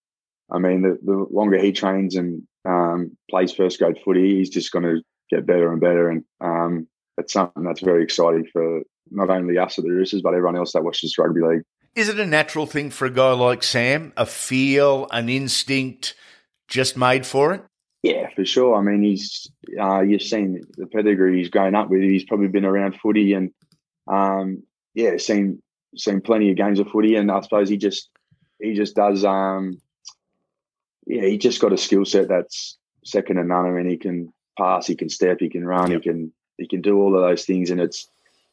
I 0.51 0.59
mean, 0.59 0.83
the, 0.83 0.99
the 1.03 1.27
longer 1.31 1.59
he 1.59 1.73
trains 1.73 2.15
and 2.15 2.43
um, 2.65 3.17
plays 3.29 3.53
first 3.53 3.81
grade 3.81 3.99
footy, 4.05 4.37
he's 4.37 4.51
just 4.51 4.71
going 4.73 4.85
to 4.85 5.03
get 5.31 5.45
better 5.47 5.71
and 5.73 5.81
better. 5.81 6.09
And 6.09 6.25
um, 6.41 6.87
it's 7.19 7.33
something 7.35 7.63
that's 7.65 7.81
very 7.81 8.03
exciting 8.03 8.47
for 8.53 8.81
not 9.11 9.31
only 9.31 9.59
us 9.59 9.79
at 9.79 9.85
the 9.85 9.91
Roosters, 9.91 10.23
but 10.23 10.35
everyone 10.35 10.57
else 10.57 10.73
that 10.73 10.85
watches 10.85 11.17
rugby 11.19 11.41
league. 11.41 11.63
Is 11.95 12.09
it 12.09 12.21
a 12.21 12.27
natural 12.27 12.67
thing 12.67 12.91
for 12.91 13.07
a 13.07 13.11
guy 13.11 13.33
like 13.33 13.63
Sam? 13.63 14.13
A 14.17 14.27
feel, 14.27 15.09
an 15.11 15.29
instinct, 15.29 16.15
just 16.69 16.97
made 16.97 17.27
for 17.27 17.53
it? 17.55 17.65
Yeah, 18.03 18.29
for 18.37 18.45
sure. 18.45 18.77
I 18.77 18.83
mean, 18.83 19.03
he's 19.03 19.51
uh, 19.81 20.01
you've 20.03 20.23
seen 20.23 20.63
the 20.77 20.87
pedigree 20.87 21.39
he's 21.39 21.49
grown 21.49 21.75
up 21.75 21.91
with. 21.91 22.03
He's 22.03 22.25
probably 22.25 22.49
been 22.49 22.65
around 22.65 22.95
footy 23.01 23.33
and 23.33 23.51
um, 24.07 24.63
yeah, 24.95 25.17
seen 25.17 25.61
seen 25.97 26.21
plenty 26.21 26.51
of 26.51 26.57
games 26.57 26.79
of 26.79 26.89
footy. 26.89 27.17
And 27.17 27.31
I 27.31 27.41
suppose 27.41 27.69
he 27.69 27.77
just 27.77 28.09
he 28.61 28.75
just 28.75 28.95
does. 28.95 29.25
Um, 29.25 29.81
yeah, 31.07 31.23
he 31.27 31.39
just 31.39 31.61
got 31.61 31.73
a 31.73 31.79
skill 31.79 32.05
set 32.05 32.29
that's 32.29 32.79
second 33.05 33.37
to 33.37 33.45
none. 33.45 33.67
I 33.67 33.71
mean, 33.71 33.89
he 33.89 33.97
can 33.97 34.33
pass, 34.57 34.87
he 34.87 34.95
can 34.95 35.09
step, 35.09 35.39
he 35.41 35.49
can 35.49 35.65
run, 35.67 35.91
Yep. 35.91 36.03
he 36.03 36.09
can 36.09 36.33
he 36.59 36.69
can 36.69 36.81
do 36.83 37.01
all 37.01 37.17
of 37.17 37.23
those 37.23 37.45
things, 37.45 37.71
and 37.71 37.81
it's 37.81 38.09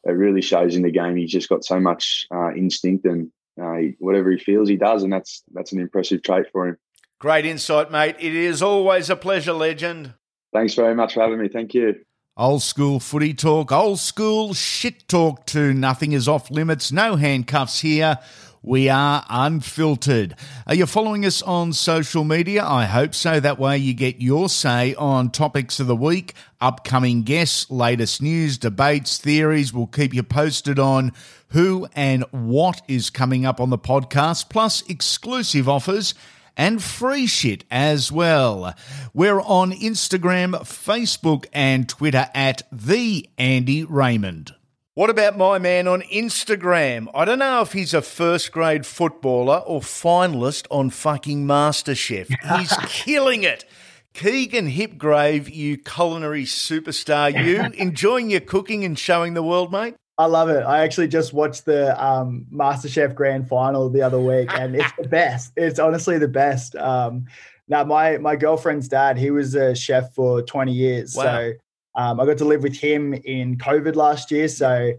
it 0.06 0.12
really 0.12 0.42
shows 0.42 0.76
in 0.76 0.82
the 0.82 0.90
game. 0.90 1.16
He's 1.16 1.32
just 1.32 1.48
got 1.48 1.64
so 1.64 1.80
much 1.80 2.26
uh, 2.32 2.52
instinct 2.54 3.04
and 3.04 3.30
uh, 3.60 3.74
he, 3.74 3.96
whatever 3.98 4.30
he 4.30 4.38
feels, 4.38 4.68
he 4.68 4.76
does, 4.76 5.02
and 5.02 5.12
that's 5.12 5.42
that's 5.52 5.72
an 5.72 5.80
impressive 5.80 6.22
trait 6.22 6.46
for 6.52 6.68
him. 6.68 6.76
Great 7.18 7.46
insight, 7.46 7.90
mate. 7.90 8.16
It 8.18 8.34
is 8.34 8.62
always 8.62 9.08
a 9.08 9.16
pleasure, 9.16 9.54
legend. 9.54 10.14
Thanks 10.52 10.74
very 10.74 10.94
much 10.94 11.14
for 11.14 11.22
having 11.22 11.40
me. 11.40 11.48
Thank 11.48 11.74
you. 11.74 11.96
Old 12.36 12.62
school 12.62 13.00
footy 13.00 13.32
talk, 13.32 13.72
old 13.72 13.98
school 13.98 14.52
shit 14.52 15.08
talk 15.08 15.46
too. 15.46 15.72
Nothing 15.72 16.12
is 16.12 16.28
off 16.28 16.50
limits, 16.50 16.92
no 16.92 17.16
handcuffs 17.16 17.80
here. 17.80 18.18
We 18.66 18.88
are 18.88 19.24
unfiltered. 19.30 20.34
Are 20.66 20.74
you 20.74 20.86
following 20.86 21.24
us 21.24 21.40
on 21.40 21.72
social 21.72 22.24
media? 22.24 22.64
I 22.64 22.86
hope 22.86 23.14
so. 23.14 23.38
That 23.38 23.60
way 23.60 23.78
you 23.78 23.94
get 23.94 24.20
your 24.20 24.48
say 24.48 24.92
on 24.96 25.30
topics 25.30 25.78
of 25.78 25.86
the 25.86 25.94
week, 25.94 26.34
upcoming 26.60 27.22
guests, 27.22 27.70
latest 27.70 28.20
news, 28.20 28.58
debates, 28.58 29.18
theories. 29.18 29.72
We'll 29.72 29.86
keep 29.86 30.12
you 30.12 30.24
posted 30.24 30.80
on 30.80 31.12
who 31.50 31.86
and 31.94 32.24
what 32.32 32.82
is 32.88 33.08
coming 33.08 33.46
up 33.46 33.60
on 33.60 33.70
the 33.70 33.78
podcast, 33.78 34.50
plus 34.50 34.82
exclusive 34.88 35.68
offers 35.68 36.12
and 36.56 36.82
free 36.82 37.28
shit 37.28 37.62
as 37.70 38.10
well. 38.10 38.74
We're 39.14 39.42
on 39.42 39.70
Instagram, 39.74 40.54
Facebook, 40.62 41.46
and 41.52 41.88
Twitter 41.88 42.28
at 42.34 42.62
the 42.72 43.28
Andy 43.38 43.84
Raymond. 43.84 44.55
What 44.96 45.10
about 45.10 45.36
my 45.36 45.58
man 45.58 45.88
on 45.88 46.00
Instagram? 46.04 47.08
I 47.12 47.26
don't 47.26 47.40
know 47.40 47.60
if 47.60 47.72
he's 47.72 47.92
a 47.92 48.00
first 48.00 48.50
grade 48.50 48.86
footballer 48.86 49.58
or 49.58 49.82
finalist 49.82 50.66
on 50.70 50.88
fucking 50.88 51.46
MasterChef. 51.46 52.34
He's 52.58 52.72
killing 52.86 53.42
it. 53.42 53.66
Keegan 54.14 54.70
Hipgrave, 54.70 55.54
you 55.54 55.76
culinary 55.76 56.44
superstar, 56.44 57.30
you 57.44 57.60
enjoying 57.78 58.30
your 58.30 58.40
cooking 58.40 58.86
and 58.86 58.98
showing 58.98 59.34
the 59.34 59.42
world, 59.42 59.70
mate? 59.70 59.96
I 60.16 60.24
love 60.24 60.48
it. 60.48 60.62
I 60.62 60.82
actually 60.82 61.08
just 61.08 61.34
watched 61.34 61.66
the 61.66 62.02
um, 62.02 62.46
MasterChef 62.50 63.14
Grand 63.14 63.50
Final 63.50 63.90
the 63.90 64.00
other 64.00 64.18
week, 64.18 64.48
and 64.54 64.76
it's 64.76 64.92
the 64.98 65.08
best. 65.08 65.52
It's 65.56 65.78
honestly 65.78 66.16
the 66.16 66.26
best. 66.26 66.74
Um, 66.74 67.26
now, 67.68 67.84
my 67.84 68.16
my 68.16 68.34
girlfriend's 68.34 68.88
dad, 68.88 69.18
he 69.18 69.30
was 69.30 69.54
a 69.54 69.74
chef 69.74 70.14
for 70.14 70.40
20 70.40 70.72
years, 70.72 71.14
wow. 71.14 71.22
so 71.22 71.52
um, 71.96 72.20
I 72.20 72.26
got 72.26 72.38
to 72.38 72.44
live 72.44 72.62
with 72.62 72.76
him 72.76 73.14
in 73.14 73.58
COVID 73.58 73.96
last 73.96 74.30
year. 74.30 74.48
So, 74.48 74.92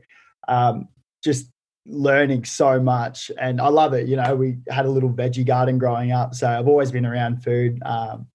um, 0.48 0.88
just 1.24 1.50
learning 1.86 2.44
so 2.44 2.82
much, 2.82 3.32
and 3.40 3.62
I 3.62 3.70
love 3.70 3.94
it. 3.94 4.08
You 4.08 4.18
know, 4.18 4.36
we 4.36 4.58
had 4.70 4.86
a 4.86 4.90
little 4.90 5.12
veggie 5.12 5.46
garden 5.46 5.78
growing 5.78 6.12
up, 6.12 6.36
so 6.36 6.48
I've 6.48 6.68
always 6.68 6.92
been 6.92 7.06
around 7.06 7.44
food. 7.44 7.80
Um, 7.86 8.28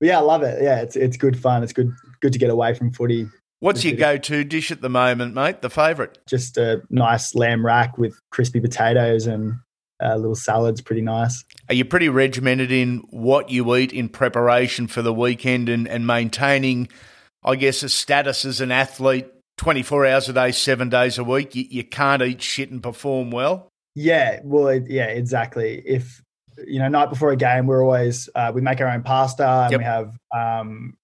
but 0.00 0.08
yeah, 0.08 0.18
I 0.18 0.22
love 0.22 0.42
it. 0.42 0.62
Yeah, 0.62 0.80
it's 0.80 0.96
it's 0.96 1.16
good 1.16 1.38
fun. 1.38 1.62
It's 1.62 1.72
good 1.72 1.92
good 2.20 2.32
to 2.32 2.38
get 2.38 2.50
away 2.50 2.74
from 2.74 2.92
footy 2.92 3.28
What's 3.60 3.84
your 3.84 3.96
go-to 3.96 4.44
dish 4.44 4.70
at 4.70 4.82
the 4.82 4.88
moment, 4.88 5.34
mate? 5.34 5.62
The 5.62 5.70
favourite? 5.70 6.16
Just 6.26 6.56
a 6.56 6.82
nice 6.90 7.34
lamb 7.34 7.66
rack 7.66 7.98
with 7.98 8.16
crispy 8.30 8.60
potatoes 8.60 9.26
and 9.26 9.54
a 10.00 10.16
little 10.16 10.36
salad's 10.36 10.80
pretty 10.80 11.02
nice. 11.02 11.44
Are 11.68 11.74
you 11.74 11.84
pretty 11.84 12.08
regimented 12.08 12.70
in 12.70 12.98
what 13.10 13.50
you 13.50 13.74
eat 13.74 13.92
in 13.92 14.08
preparation 14.10 14.86
for 14.86 15.02
the 15.02 15.12
weekend 15.12 15.68
and, 15.68 15.88
and 15.88 16.06
maintaining, 16.06 16.88
I 17.48 17.56
guess, 17.56 17.82
a 17.82 17.88
status 17.88 18.44
as 18.44 18.60
an 18.60 18.70
athlete 18.70 19.26
24 19.56 20.06
hours 20.06 20.28
a 20.28 20.34
day, 20.34 20.52
seven 20.52 20.90
days 20.90 21.16
a 21.16 21.24
week? 21.24 21.54
You, 21.54 21.64
you 21.70 21.82
can't 21.82 22.20
eat 22.20 22.42
shit 22.42 22.70
and 22.70 22.82
perform 22.82 23.30
well? 23.30 23.70
Yeah, 23.94 24.40
well, 24.44 24.74
yeah, 24.74 25.06
exactly. 25.06 25.82
If, 25.86 26.22
you 26.66 26.78
know, 26.78 26.88
night 26.88 27.08
before 27.08 27.32
a 27.32 27.36
game, 27.36 27.66
we're 27.66 27.82
always, 27.82 28.28
uh, 28.34 28.52
we 28.54 28.60
make 28.60 28.82
our 28.82 28.88
own 28.88 29.02
pasta 29.02 29.48
and 29.48 29.72
yep. 29.72 29.80
we 29.80 29.84
have 29.84 30.18
um, 30.36 30.98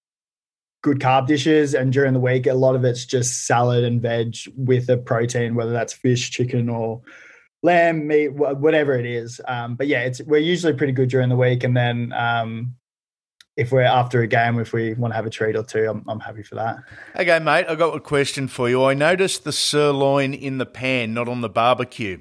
good 0.82 0.98
carb 0.98 1.26
dishes 1.26 1.72
and 1.72 1.94
during 1.94 2.12
the 2.12 2.20
week 2.20 2.46
a 2.46 2.52
lot 2.52 2.76
of 2.76 2.84
it's 2.84 3.06
just 3.06 3.46
salad 3.46 3.84
and 3.84 4.02
veg 4.02 4.36
with 4.54 4.90
a 4.90 4.98
protein 4.98 5.54
whether 5.54 5.72
that's 5.72 5.94
fish 5.94 6.30
chicken 6.30 6.68
or 6.68 7.00
lamb 7.62 8.06
meat 8.06 8.28
whatever 8.34 8.92
it 8.92 9.06
is 9.06 9.40
um, 9.48 9.76
but 9.76 9.86
yeah 9.86 10.00
it's 10.00 10.20
we're 10.24 10.36
usually 10.36 10.74
pretty 10.74 10.92
good 10.92 11.08
during 11.08 11.30
the 11.30 11.36
week 11.36 11.64
and 11.64 11.74
then 11.74 12.12
um, 12.12 12.74
if 13.56 13.70
we're 13.72 13.82
after 13.82 14.22
a 14.22 14.26
game 14.26 14.58
if 14.58 14.72
we 14.72 14.94
want 14.94 15.12
to 15.12 15.16
have 15.16 15.26
a 15.26 15.30
treat 15.30 15.56
or 15.56 15.62
two 15.62 15.88
I'm, 15.88 16.04
I'm 16.08 16.20
happy 16.20 16.42
for 16.42 16.56
that. 16.56 16.78
Okay 17.16 17.38
mate 17.38 17.66
i've 17.68 17.78
got 17.78 17.96
a 17.96 18.00
question 18.00 18.48
for 18.48 18.68
you. 18.68 18.84
I 18.84 18.94
noticed 18.94 19.44
the 19.44 19.52
sirloin 19.52 20.34
in 20.34 20.58
the 20.58 20.66
pan 20.66 21.14
not 21.14 21.28
on 21.28 21.40
the 21.40 21.48
barbecue. 21.48 22.18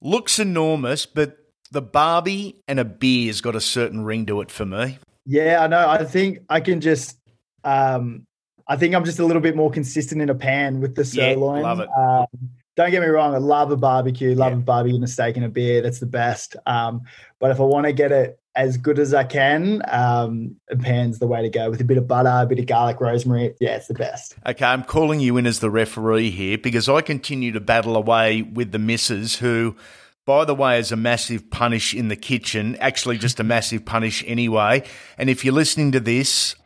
Looks 0.00 0.38
enormous 0.38 1.06
but 1.06 1.38
the 1.70 1.82
barbie 1.82 2.62
and 2.68 2.78
a 2.78 2.84
beer's 2.84 3.40
got 3.40 3.56
a 3.56 3.60
certain 3.60 4.04
ring 4.04 4.26
to 4.26 4.40
it 4.40 4.50
for 4.50 4.66
me. 4.66 4.98
Yeah 5.24 5.62
i 5.62 5.66
know. 5.66 5.88
I 5.88 6.04
think 6.04 6.40
i 6.48 6.60
can 6.60 6.80
just 6.80 7.18
um, 7.64 8.26
I 8.68 8.76
think 8.76 8.94
I'm 8.94 9.04
just 9.04 9.18
a 9.18 9.24
little 9.24 9.42
bit 9.42 9.56
more 9.56 9.70
consistent 9.70 10.22
in 10.22 10.30
a 10.30 10.34
pan 10.34 10.80
with 10.80 10.94
the 10.94 11.04
sirloin. 11.04 11.60
Yeah, 11.60 11.66
love 11.66 11.80
it. 11.80 11.88
Um, 11.96 12.26
don't 12.76 12.90
get 12.90 13.00
me 13.00 13.08
wrong, 13.08 13.34
I 13.34 13.38
love 13.38 13.70
a 13.70 13.76
barbecue, 13.76 14.34
love 14.34 14.52
yeah. 14.52 14.58
a 14.58 14.60
barbecue 14.60 14.94
and 14.94 15.04
a 15.04 15.08
steak 15.08 15.36
and 15.36 15.44
a 15.44 15.48
beer. 15.48 15.82
That's 15.82 15.98
the 15.98 16.06
best. 16.06 16.56
Um, 16.66 17.02
but 17.40 17.50
if 17.50 17.58
I 17.58 17.64
want 17.64 17.86
to 17.86 17.92
get 17.92 18.12
it 18.12 18.38
as 18.54 18.76
good 18.76 18.98
as 18.98 19.12
I 19.12 19.24
can, 19.24 19.82
um, 19.88 20.56
a 20.70 20.76
pan's 20.76 21.18
the 21.18 21.26
way 21.26 21.42
to 21.42 21.48
go 21.48 21.70
with 21.70 21.80
a 21.80 21.84
bit 21.84 21.98
of 21.98 22.06
butter, 22.06 22.28
a 22.28 22.46
bit 22.46 22.58
of 22.58 22.66
garlic, 22.66 23.00
rosemary. 23.00 23.54
Yeah, 23.60 23.76
it's 23.76 23.88
the 23.88 23.94
best. 23.94 24.36
Okay, 24.46 24.64
I'm 24.64 24.84
calling 24.84 25.20
you 25.20 25.36
in 25.38 25.46
as 25.46 25.60
the 25.60 25.70
referee 25.70 26.30
here 26.30 26.58
because 26.58 26.88
I 26.88 27.00
continue 27.00 27.50
to 27.52 27.60
battle 27.60 27.96
away 27.96 28.42
with 28.42 28.72
the 28.72 28.78
missus 28.78 29.36
who 29.36 29.74
by 30.26 30.44
the 30.44 30.56
way, 30.56 30.80
is 30.80 30.90
a 30.90 30.96
massive 30.96 31.50
punish 31.50 31.94
in 31.94 32.08
the 32.08 32.16
kitchen, 32.16 32.76
actually 32.80 33.16
just 33.16 33.38
a 33.38 33.44
massive 33.44 33.84
punish 33.84 34.24
anyway. 34.26 34.82
And 35.16 35.30
if 35.30 35.44
you're 35.44 35.54
listening 35.54 35.92
to 35.92 36.00
this, 36.00 36.56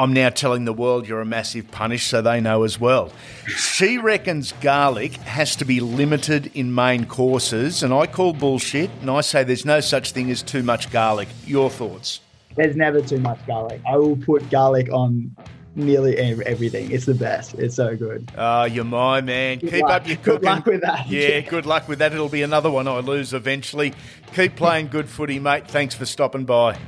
I'm 0.00 0.12
now 0.12 0.28
telling 0.28 0.64
the 0.64 0.72
world 0.72 1.08
you're 1.08 1.20
a 1.20 1.26
massive 1.26 1.72
punish 1.72 2.06
so 2.06 2.22
they 2.22 2.40
know 2.40 2.62
as 2.62 2.78
well. 2.78 3.10
She 3.48 3.98
reckons 3.98 4.52
garlic 4.60 5.14
has 5.14 5.56
to 5.56 5.64
be 5.64 5.80
limited 5.80 6.52
in 6.54 6.72
main 6.72 7.04
courses, 7.04 7.82
and 7.82 7.92
I 7.92 8.06
call 8.06 8.32
bullshit, 8.32 8.90
and 9.00 9.10
I 9.10 9.22
say 9.22 9.42
there's 9.42 9.64
no 9.64 9.80
such 9.80 10.12
thing 10.12 10.30
as 10.30 10.40
too 10.40 10.62
much 10.62 10.92
garlic. 10.92 11.26
Your 11.46 11.68
thoughts? 11.68 12.20
There's 12.54 12.76
never 12.76 13.00
too 13.00 13.18
much 13.18 13.44
garlic. 13.46 13.80
I 13.88 13.96
will 13.96 14.16
put 14.16 14.48
garlic 14.50 14.88
on 14.92 15.34
nearly 15.74 16.16
everything. 16.16 16.92
It's 16.92 17.06
the 17.06 17.14
best. 17.14 17.54
It's 17.54 17.74
so 17.74 17.96
good. 17.96 18.30
Oh, 18.38 18.64
you're 18.64 18.84
my 18.84 19.20
man. 19.20 19.58
Good 19.58 19.70
Keep 19.70 19.82
luck. 19.82 19.90
up 19.90 20.08
your 20.08 20.16
cooking. 20.18 20.34
Good 20.34 20.44
luck 20.44 20.66
with 20.66 20.80
that. 20.82 21.08
Yeah, 21.08 21.40
good 21.40 21.66
luck 21.66 21.88
with 21.88 21.98
that. 21.98 22.12
It'll 22.12 22.28
be 22.28 22.42
another 22.42 22.70
one 22.70 22.86
I 22.86 23.00
lose 23.00 23.32
eventually. 23.34 23.94
Keep 24.32 24.54
playing 24.54 24.88
good 24.88 25.08
footy, 25.08 25.40
mate. 25.40 25.66
Thanks 25.66 25.94
for 25.96 26.06
stopping 26.06 26.44
by. 26.44 26.78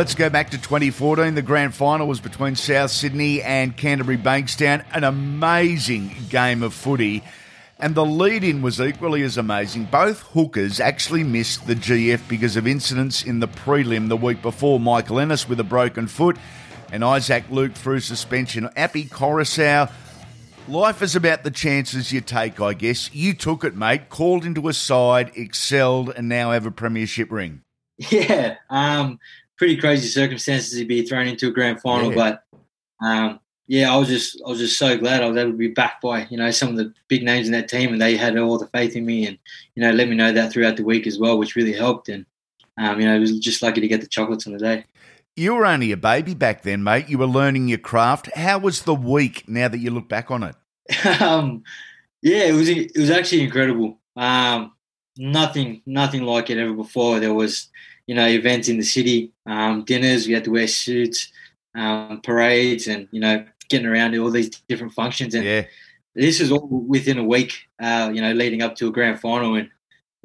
Let's 0.00 0.14
go 0.14 0.30
back 0.30 0.48
to 0.52 0.56
2014. 0.56 1.34
The 1.34 1.42
grand 1.42 1.74
final 1.74 2.06
was 2.08 2.20
between 2.20 2.56
South 2.56 2.90
Sydney 2.90 3.42
and 3.42 3.76
Canterbury 3.76 4.16
Bankstown. 4.16 4.82
An 4.94 5.04
amazing 5.04 6.16
game 6.30 6.62
of 6.62 6.72
footy. 6.72 7.22
And 7.78 7.94
the 7.94 8.06
lead 8.06 8.42
in 8.42 8.62
was 8.62 8.80
equally 8.80 9.20
as 9.24 9.36
amazing. 9.36 9.84
Both 9.84 10.20
hookers 10.32 10.80
actually 10.80 11.22
missed 11.22 11.66
the 11.66 11.74
GF 11.74 12.26
because 12.28 12.56
of 12.56 12.66
incidents 12.66 13.22
in 13.22 13.40
the 13.40 13.46
prelim 13.46 14.08
the 14.08 14.16
week 14.16 14.40
before. 14.40 14.80
Michael 14.80 15.20
Ennis 15.20 15.46
with 15.46 15.60
a 15.60 15.64
broken 15.64 16.06
foot 16.06 16.38
and 16.90 17.04
Isaac 17.04 17.44
Luke 17.50 17.74
through 17.74 18.00
suspension. 18.00 18.70
Api 18.76 19.04
Koroisau. 19.04 19.92
Life 20.66 21.02
is 21.02 21.14
about 21.14 21.44
the 21.44 21.50
chances 21.50 22.10
you 22.10 22.22
take, 22.22 22.58
I 22.58 22.72
guess. 22.72 23.14
You 23.14 23.34
took 23.34 23.64
it, 23.64 23.76
mate. 23.76 24.08
Called 24.08 24.46
into 24.46 24.66
a 24.68 24.72
side, 24.72 25.30
excelled, 25.34 26.08
and 26.08 26.26
now 26.26 26.52
have 26.52 26.64
a 26.64 26.70
premiership 26.70 27.30
ring. 27.30 27.60
Yeah. 28.10 28.56
Um, 28.70 29.18
pretty 29.60 29.76
crazy 29.76 30.08
circumstances 30.08 30.78
to 30.78 30.86
be 30.86 31.02
thrown 31.02 31.26
into 31.26 31.46
a 31.46 31.50
grand 31.50 31.82
final. 31.82 32.08
Yeah. 32.08 32.16
But 33.00 33.06
um, 33.06 33.40
yeah, 33.66 33.92
I 33.92 33.96
was 33.98 34.08
just 34.08 34.40
I 34.44 34.48
was 34.48 34.58
just 34.58 34.78
so 34.78 34.96
glad 34.96 35.22
I 35.22 35.28
was 35.28 35.36
able 35.36 35.50
to 35.50 35.56
be 35.56 35.68
backed 35.68 36.00
by 36.00 36.26
you 36.30 36.38
know 36.38 36.50
some 36.50 36.70
of 36.70 36.76
the 36.76 36.94
big 37.08 37.22
names 37.22 37.46
in 37.46 37.52
that 37.52 37.68
team, 37.68 37.92
and 37.92 38.00
they 38.00 38.16
had 38.16 38.38
all 38.38 38.56
the 38.56 38.66
faith 38.68 38.96
in 38.96 39.04
me, 39.04 39.26
and 39.26 39.38
you 39.74 39.82
know 39.82 39.92
let 39.92 40.08
me 40.08 40.16
know 40.16 40.32
that 40.32 40.50
throughout 40.50 40.78
the 40.78 40.82
week 40.82 41.06
as 41.06 41.18
well, 41.18 41.38
which 41.38 41.56
really 41.56 41.74
helped. 41.74 42.08
And 42.08 42.24
um, 42.78 42.98
you 42.98 43.06
know, 43.06 43.14
I 43.14 43.18
was 43.18 43.38
just 43.38 43.60
lucky 43.62 43.82
to 43.82 43.88
get 43.88 44.00
the 44.00 44.06
chocolates 44.06 44.46
on 44.46 44.54
the 44.54 44.58
day. 44.58 44.86
You 45.36 45.54
were 45.54 45.66
only 45.66 45.92
a 45.92 45.96
baby 45.98 46.32
back 46.32 46.62
then, 46.62 46.82
mate. 46.82 47.10
You 47.10 47.18
were 47.18 47.26
learning 47.26 47.68
your 47.68 47.78
craft. 47.78 48.34
How 48.34 48.58
was 48.58 48.82
the 48.82 48.94
week 48.94 49.46
now 49.46 49.68
that 49.68 49.78
you 49.78 49.90
look 49.90 50.08
back 50.08 50.30
on 50.30 50.42
it? 50.42 50.56
um, 51.20 51.64
yeah, 52.22 52.44
it 52.44 52.52
was 52.52 52.70
it 52.70 52.96
was 52.96 53.10
actually 53.10 53.42
incredible. 53.42 53.98
Um, 54.16 54.72
nothing 55.18 55.82
nothing 55.84 56.22
like 56.22 56.48
it 56.48 56.56
ever 56.56 56.72
before. 56.72 57.20
There 57.20 57.34
was 57.34 57.68
you 58.10 58.16
know, 58.16 58.26
events 58.26 58.68
in 58.68 58.76
the 58.76 58.82
city, 58.82 59.30
um, 59.46 59.84
dinners. 59.84 60.26
We 60.26 60.32
had 60.32 60.42
to 60.42 60.50
wear 60.50 60.66
suits, 60.66 61.30
um, 61.76 62.20
parades, 62.24 62.88
and 62.88 63.06
you 63.12 63.20
know, 63.20 63.46
getting 63.68 63.86
around 63.86 64.10
to 64.10 64.18
all 64.18 64.32
these 64.32 64.50
different 64.68 64.94
functions. 64.94 65.32
And 65.32 65.44
yeah. 65.44 65.66
this 66.16 66.40
was 66.40 66.50
all 66.50 66.66
within 66.66 67.18
a 67.18 67.22
week. 67.22 67.52
Uh, 67.80 68.10
you 68.12 68.20
know, 68.20 68.32
leading 68.32 68.62
up 68.62 68.74
to 68.74 68.88
a 68.88 68.90
grand 68.90 69.20
final, 69.20 69.54
and 69.54 69.70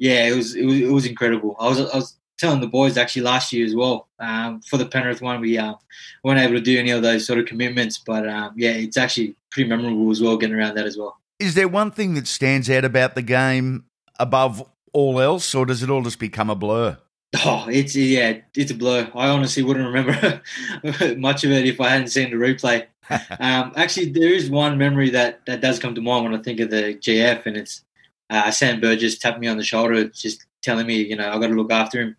yeah, 0.00 0.26
it 0.26 0.34
was 0.34 0.56
it 0.56 0.64
was, 0.64 0.80
it 0.80 0.90
was 0.90 1.06
incredible. 1.06 1.54
I 1.60 1.68
was 1.68 1.78
I 1.78 1.96
was 1.96 2.16
telling 2.38 2.60
the 2.60 2.66
boys 2.66 2.96
actually 2.96 3.22
last 3.22 3.52
year 3.52 3.64
as 3.64 3.76
well 3.76 4.08
um, 4.18 4.62
for 4.62 4.78
the 4.78 4.86
Penrith 4.86 5.22
one. 5.22 5.40
We 5.40 5.56
uh, 5.56 5.74
weren't 6.24 6.40
able 6.40 6.54
to 6.54 6.60
do 6.60 6.80
any 6.80 6.90
of 6.90 7.02
those 7.02 7.24
sort 7.24 7.38
of 7.38 7.46
commitments, 7.46 8.02
but 8.04 8.28
um, 8.28 8.52
yeah, 8.56 8.72
it's 8.72 8.96
actually 8.96 9.36
pretty 9.52 9.70
memorable 9.70 10.10
as 10.10 10.20
well 10.20 10.36
getting 10.36 10.56
around 10.56 10.74
that 10.74 10.86
as 10.86 10.98
well. 10.98 11.20
Is 11.38 11.54
there 11.54 11.68
one 11.68 11.92
thing 11.92 12.14
that 12.14 12.26
stands 12.26 12.68
out 12.68 12.84
about 12.84 13.14
the 13.14 13.22
game 13.22 13.84
above 14.18 14.68
all 14.92 15.20
else, 15.20 15.54
or 15.54 15.64
does 15.64 15.84
it 15.84 15.88
all 15.88 16.02
just 16.02 16.18
become 16.18 16.50
a 16.50 16.56
blur? 16.56 16.98
Oh, 17.34 17.66
it's 17.68 17.94
yeah, 17.96 18.38
it's 18.54 18.70
a 18.70 18.74
blur. 18.74 19.10
I 19.14 19.28
honestly 19.28 19.62
wouldn't 19.62 19.86
remember 19.86 20.42
much 21.16 21.44
of 21.44 21.50
it 21.50 21.66
if 21.66 21.80
I 21.80 21.90
hadn't 21.90 22.08
seen 22.08 22.30
the 22.30 22.36
replay. 22.36 22.86
um, 23.40 23.72
actually, 23.76 24.10
there 24.10 24.32
is 24.32 24.50
one 24.50 24.78
memory 24.78 25.10
that 25.10 25.44
that 25.46 25.60
does 25.60 25.78
come 25.78 25.94
to 25.94 26.00
mind 26.00 26.24
when 26.24 26.38
I 26.38 26.42
think 26.42 26.60
of 26.60 26.70
the 26.70 26.94
GF, 26.94 27.44
and 27.46 27.56
it's 27.56 27.84
uh, 28.30 28.50
Sam 28.50 28.80
Burgess 28.80 29.18
tapped 29.18 29.40
me 29.40 29.48
on 29.48 29.58
the 29.58 29.64
shoulder, 29.64 30.04
just 30.08 30.46
telling 30.62 30.86
me, 30.86 31.02
you 31.02 31.16
know, 31.16 31.30
I 31.30 31.38
got 31.38 31.48
to 31.48 31.54
look 31.54 31.72
after 31.72 32.00
him 32.00 32.16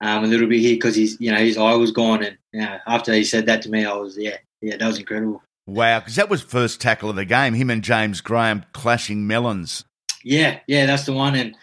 um, 0.00 0.24
a 0.24 0.26
little 0.26 0.48
bit 0.48 0.60
here 0.60 0.74
because 0.74 0.94
he's, 0.94 1.20
you 1.20 1.30
know, 1.30 1.38
his 1.38 1.58
eye 1.58 1.74
was 1.74 1.90
gone, 1.90 2.22
and 2.22 2.36
you 2.52 2.60
know, 2.60 2.78
after 2.86 3.12
he 3.12 3.24
said 3.24 3.46
that 3.46 3.62
to 3.62 3.70
me, 3.70 3.84
I 3.84 3.94
was, 3.94 4.16
yeah, 4.18 4.36
yeah, 4.60 4.76
that 4.76 4.86
was 4.86 4.98
incredible. 4.98 5.42
Wow, 5.66 6.00
because 6.00 6.16
that 6.16 6.28
was 6.28 6.42
first 6.42 6.80
tackle 6.80 7.10
of 7.10 7.16
the 7.16 7.24
game. 7.24 7.54
Him 7.54 7.70
and 7.70 7.82
James 7.82 8.20
Graham 8.20 8.64
clashing 8.72 9.26
melons. 9.26 9.84
Yeah, 10.24 10.60
yeah, 10.66 10.86
that's 10.86 11.04
the 11.04 11.12
one, 11.12 11.34
and 11.34 11.54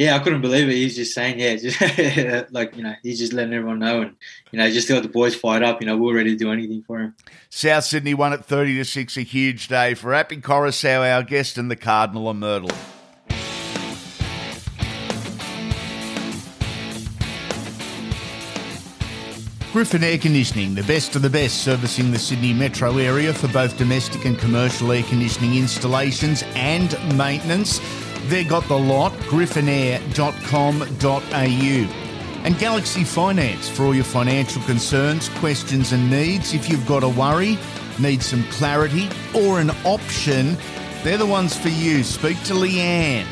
yeah, 0.00 0.16
I 0.16 0.18
couldn't 0.20 0.40
believe 0.40 0.66
it. 0.66 0.72
He's 0.72 0.96
just 0.96 1.12
saying, 1.12 1.38
yeah, 1.38 1.56
just 1.56 1.78
like 2.52 2.74
you 2.74 2.82
know, 2.82 2.94
he's 3.02 3.18
just 3.18 3.34
letting 3.34 3.52
everyone 3.52 3.80
know, 3.80 4.00
and 4.00 4.16
you 4.50 4.58
know, 4.58 4.70
just 4.70 4.88
got 4.88 5.02
the 5.02 5.10
boys 5.10 5.34
fired 5.34 5.62
up. 5.62 5.82
You 5.82 5.86
know, 5.86 5.98
we 5.98 6.10
are 6.10 6.14
ready 6.14 6.30
to 6.30 6.36
do 6.38 6.50
anything 6.50 6.82
for 6.86 7.00
him. 7.00 7.14
South 7.50 7.84
Sydney 7.84 8.14
won 8.14 8.32
at 8.32 8.46
thirty 8.46 8.74
to 8.76 8.84
six, 8.86 9.18
a 9.18 9.20
huge 9.20 9.68
day 9.68 9.92
for 9.92 10.14
Api 10.14 10.38
Koroisau, 10.38 11.06
our 11.14 11.22
guest, 11.22 11.58
and 11.58 11.70
the 11.70 11.76
Cardinal 11.76 12.30
and 12.30 12.40
Myrtle. 12.40 12.70
Griffin 19.70 20.02
Air 20.02 20.16
Conditioning, 20.16 20.74
the 20.74 20.82
best 20.84 21.14
of 21.14 21.20
the 21.20 21.28
best, 21.28 21.62
servicing 21.62 22.10
the 22.10 22.18
Sydney 22.18 22.54
metro 22.54 22.96
area 22.96 23.34
for 23.34 23.48
both 23.48 23.76
domestic 23.76 24.24
and 24.24 24.38
commercial 24.38 24.92
air 24.92 25.02
conditioning 25.02 25.56
installations 25.56 26.42
and 26.54 26.90
maintenance. 27.18 27.80
They 28.28 28.44
got 28.44 28.68
the 28.68 28.78
lot, 28.78 29.12
griffinair.com.au. 29.12 32.10
And 32.42 32.58
Galaxy 32.58 33.04
Finance 33.04 33.68
for 33.68 33.84
all 33.84 33.94
your 33.94 34.04
financial 34.04 34.62
concerns, 34.62 35.28
questions, 35.28 35.92
and 35.92 36.10
needs. 36.10 36.54
If 36.54 36.70
you've 36.70 36.86
got 36.86 37.02
a 37.02 37.08
worry, 37.08 37.58
need 37.98 38.22
some 38.22 38.44
clarity, 38.44 39.10
or 39.34 39.60
an 39.60 39.70
option, 39.84 40.56
they're 41.02 41.18
the 41.18 41.26
ones 41.26 41.54
for 41.56 41.68
you. 41.68 42.02
Speak 42.02 42.42
to 42.44 42.54
Leanne, 42.54 43.26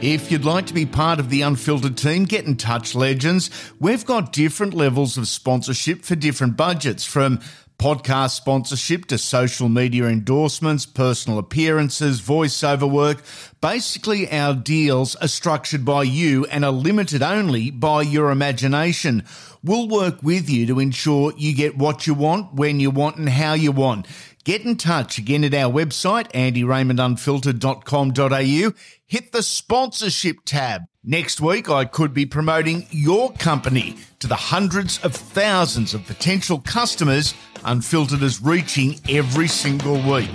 If 0.00 0.30
you'd 0.30 0.44
like 0.44 0.66
to 0.66 0.74
be 0.74 0.86
part 0.86 1.18
of 1.18 1.28
the 1.28 1.42
Unfiltered 1.42 1.96
team, 1.96 2.24
get 2.24 2.44
in 2.44 2.56
touch, 2.56 2.94
legends. 2.94 3.50
We've 3.80 4.06
got 4.06 4.32
different 4.32 4.72
levels 4.72 5.18
of 5.18 5.26
sponsorship 5.26 6.04
for 6.04 6.14
different 6.14 6.56
budgets, 6.56 7.04
from 7.04 7.40
podcast 7.80 8.30
sponsorship 8.30 9.06
to 9.06 9.18
social 9.18 9.68
media 9.68 10.04
endorsements, 10.04 10.86
personal 10.86 11.40
appearances, 11.40 12.20
voiceover 12.20 12.88
work. 12.88 13.24
Basically, 13.60 14.30
our 14.30 14.54
deals 14.54 15.16
are 15.16 15.26
structured 15.26 15.84
by 15.84 16.04
you 16.04 16.44
and 16.46 16.64
are 16.64 16.70
limited 16.70 17.20
only 17.20 17.72
by 17.72 18.02
your 18.02 18.30
imagination. 18.30 19.24
We'll 19.64 19.88
work 19.88 20.22
with 20.22 20.48
you 20.48 20.64
to 20.66 20.78
ensure 20.78 21.32
you 21.36 21.56
get 21.56 21.76
what 21.76 22.06
you 22.06 22.14
want, 22.14 22.54
when 22.54 22.78
you 22.78 22.90
want, 22.90 23.16
and 23.16 23.28
how 23.28 23.54
you 23.54 23.72
want. 23.72 24.06
Get 24.44 24.64
in 24.64 24.76
touch 24.76 25.18
again 25.18 25.42
at 25.44 25.54
our 25.54 25.72
website, 25.72 26.30
andyraymondunfiltered.com.au. 26.32 28.72
Hit 29.06 29.32
the 29.32 29.42
sponsorship 29.42 30.38
tab. 30.44 30.82
Next 31.04 31.40
week, 31.40 31.70
I 31.70 31.84
could 31.84 32.12
be 32.12 32.26
promoting 32.26 32.86
your 32.90 33.32
company 33.32 33.96
to 34.18 34.26
the 34.26 34.36
hundreds 34.36 34.98
of 35.04 35.14
thousands 35.14 35.94
of 35.94 36.04
potential 36.06 36.58
customers 36.60 37.34
Unfiltered 37.64 38.22
is 38.22 38.40
reaching 38.40 38.98
every 39.08 39.48
single 39.48 39.96
week. 40.10 40.32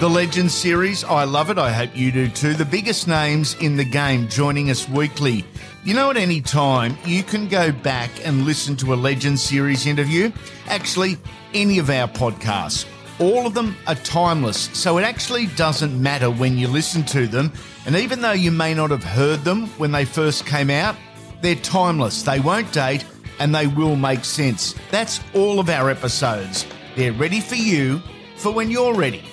The 0.00 0.08
Legends 0.08 0.54
series, 0.54 1.04
I 1.04 1.24
love 1.24 1.50
it. 1.50 1.58
I 1.58 1.72
hope 1.72 1.96
you 1.96 2.12
do 2.12 2.28
too. 2.28 2.54
The 2.54 2.64
biggest 2.64 3.08
names 3.08 3.56
in 3.60 3.76
the 3.76 3.84
game 3.84 4.28
joining 4.28 4.70
us 4.70 4.88
weekly. 4.88 5.44
You 5.84 5.94
know, 5.94 6.10
at 6.10 6.16
any 6.16 6.40
time, 6.40 6.96
you 7.04 7.22
can 7.22 7.48
go 7.48 7.72
back 7.72 8.10
and 8.24 8.44
listen 8.44 8.76
to 8.76 8.94
a 8.94 8.96
Legends 8.96 9.42
series 9.42 9.86
interview. 9.86 10.30
Actually, 10.68 11.16
any 11.54 11.78
of 11.78 11.90
our 11.90 12.06
podcasts. 12.06 12.86
All 13.18 13.46
of 13.46 13.54
them 13.54 13.74
are 13.86 13.96
timeless, 13.96 14.70
so 14.74 14.98
it 14.98 15.02
actually 15.02 15.46
doesn't 15.56 16.00
matter 16.00 16.30
when 16.30 16.56
you 16.56 16.68
listen 16.68 17.02
to 17.06 17.26
them. 17.26 17.52
And 17.86 17.96
even 17.96 18.20
though 18.20 18.32
you 18.32 18.52
may 18.52 18.74
not 18.74 18.90
have 18.90 19.02
heard 19.02 19.40
them 19.40 19.66
when 19.78 19.90
they 19.90 20.04
first 20.04 20.46
came 20.46 20.70
out, 20.70 20.94
they're 21.40 21.56
timeless. 21.56 22.22
They 22.22 22.38
won't 22.38 22.70
date 22.72 23.04
and 23.40 23.54
they 23.54 23.66
will 23.66 23.96
make 23.96 24.24
sense. 24.24 24.74
That's 24.90 25.20
all 25.34 25.58
of 25.58 25.68
our 25.68 25.90
episodes. 25.90 26.66
They're 26.96 27.12
ready 27.12 27.40
for 27.40 27.56
you 27.56 28.00
for 28.36 28.52
when 28.52 28.70
you're 28.70 28.94
ready. 28.94 29.24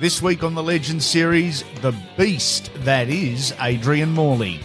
This 0.00 0.20
week 0.20 0.42
on 0.44 0.54
the 0.54 0.62
Legend 0.62 1.02
series, 1.02 1.64
the 1.80 1.94
beast 2.16 2.70
that 2.80 3.08
is 3.08 3.54
Adrian 3.60 4.12
Morley. 4.12 4.60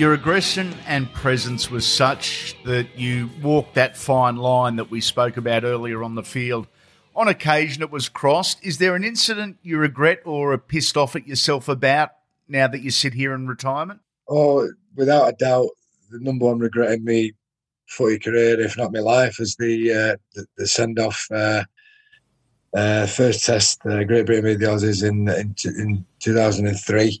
Your 0.00 0.14
aggression 0.14 0.72
and 0.86 1.12
presence 1.12 1.70
was 1.70 1.86
such 1.86 2.56
that 2.64 2.98
you 2.98 3.28
walked 3.42 3.74
that 3.74 3.98
fine 3.98 4.36
line 4.36 4.76
that 4.76 4.90
we 4.90 4.98
spoke 5.02 5.36
about 5.36 5.62
earlier 5.62 6.02
on 6.02 6.14
the 6.14 6.22
field. 6.22 6.68
On 7.14 7.28
occasion, 7.28 7.82
it 7.82 7.90
was 7.90 8.08
crossed. 8.08 8.64
Is 8.64 8.78
there 8.78 8.94
an 8.94 9.04
incident 9.04 9.58
you 9.60 9.76
regret 9.76 10.20
or 10.24 10.54
are 10.54 10.58
pissed 10.58 10.96
off 10.96 11.16
at 11.16 11.28
yourself 11.28 11.68
about 11.68 12.12
now 12.48 12.66
that 12.66 12.80
you 12.80 12.90
sit 12.90 13.12
here 13.12 13.34
in 13.34 13.46
retirement? 13.46 14.00
Oh, 14.26 14.70
without 14.96 15.28
a 15.28 15.32
doubt, 15.32 15.68
the 16.10 16.18
number 16.18 16.46
one 16.46 16.60
regret 16.60 16.92
in 16.92 17.04
me 17.04 17.34
footy 17.86 18.18
career, 18.18 18.58
if 18.58 18.78
not 18.78 18.94
my 18.94 19.00
life, 19.00 19.38
is 19.38 19.54
the 19.56 19.92
uh, 19.92 20.16
the, 20.34 20.46
the 20.56 20.66
send 20.66 20.98
off 20.98 21.28
uh, 21.30 21.62
uh, 22.72 23.06
first 23.06 23.44
test 23.44 23.84
uh, 23.84 24.02
Great 24.04 24.24
Britain 24.24 24.46
with 24.46 24.60
the 24.60 24.66
Aussies 24.66 25.06
in 25.06 25.28
in, 25.28 25.54
in 25.78 26.06
2003. 26.20 27.20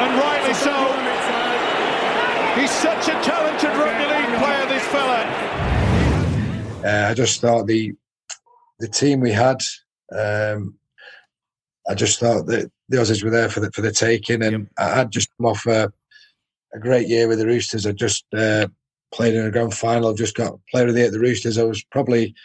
And 0.11 0.19
rightly 0.19 0.53
so. 0.53 0.75
He's 2.59 2.71
such 2.71 3.07
a 3.07 3.13
talented 3.23 3.69
rugby 3.69 4.03
league 4.03 4.39
player, 4.39 4.65
this 4.67 4.85
fella. 4.87 5.23
Uh, 6.83 7.09
I 7.09 7.13
just 7.13 7.39
thought 7.39 7.65
the 7.65 7.93
the 8.79 8.89
team 8.89 9.21
we 9.21 9.31
had. 9.31 9.61
Um, 10.13 10.75
I 11.87 11.95
just 11.95 12.19
thought 12.19 12.45
that 12.47 12.69
the 12.89 12.97
Aussies 12.97 13.23
were 13.23 13.29
there 13.29 13.47
for 13.47 13.61
the 13.61 13.71
for 13.71 13.79
the 13.79 13.91
taking, 13.91 14.43
and 14.43 14.51
yep. 14.51 14.61
I 14.77 14.95
had 14.95 15.11
just 15.11 15.29
come 15.37 15.45
off 15.45 15.65
a, 15.65 15.93
a 16.73 16.79
great 16.79 17.07
year 17.07 17.29
with 17.29 17.39
the 17.39 17.47
Roosters. 17.47 17.85
I 17.85 17.93
just 17.93 18.25
uh, 18.33 18.67
played 19.13 19.35
in 19.35 19.45
a 19.45 19.51
grand 19.51 19.73
final. 19.73 20.09
I've 20.09 20.17
just 20.17 20.35
got 20.35 20.59
player 20.69 20.87
of 20.87 20.93
the 20.93 20.99
year 20.99 21.07
at 21.07 21.13
the 21.13 21.21
Roosters. 21.21 21.57
I 21.57 21.63
was 21.63 21.85
probably 21.85 22.35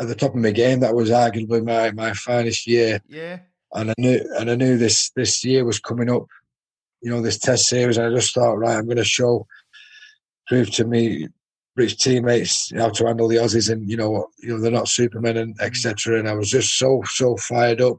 at 0.00 0.08
the 0.08 0.16
top 0.16 0.34
of 0.34 0.40
my 0.40 0.50
game. 0.50 0.80
That 0.80 0.96
was 0.96 1.10
arguably 1.10 1.64
my 1.64 1.92
my 1.92 2.14
finest 2.14 2.66
year. 2.66 3.00
Yeah. 3.06 3.38
And 3.74 3.90
I 3.90 3.94
knew 3.96 4.20
and 4.40 4.50
I 4.50 4.56
knew 4.56 4.76
this 4.76 5.10
this 5.10 5.44
year 5.44 5.64
was 5.64 5.78
coming 5.78 6.10
up. 6.10 6.26
You 7.02 7.10
know 7.10 7.20
this 7.20 7.38
Test 7.38 7.66
series, 7.66 7.98
and 7.98 8.06
I 8.06 8.16
just 8.16 8.34
thought, 8.34 8.58
right, 8.58 8.76
I'm 8.76 8.86
going 8.86 8.96
to 8.96 9.04
show, 9.04 9.46
prove 10.46 10.70
to 10.72 10.84
me, 10.84 11.28
British 11.74 11.96
teammates 11.96 12.72
how 12.76 12.90
to 12.90 13.06
handle 13.06 13.28
the 13.28 13.36
Aussies, 13.36 13.70
and 13.70 13.88
you 13.90 13.96
know, 13.96 14.28
you 14.38 14.50
know 14.50 14.60
they're 14.60 14.70
not 14.70 14.88
supermen 14.88 15.36
and 15.36 15.60
etc. 15.60 16.18
And 16.18 16.28
I 16.28 16.34
was 16.34 16.50
just 16.50 16.78
so 16.78 17.02
so 17.06 17.36
fired 17.36 17.80
up. 17.80 17.98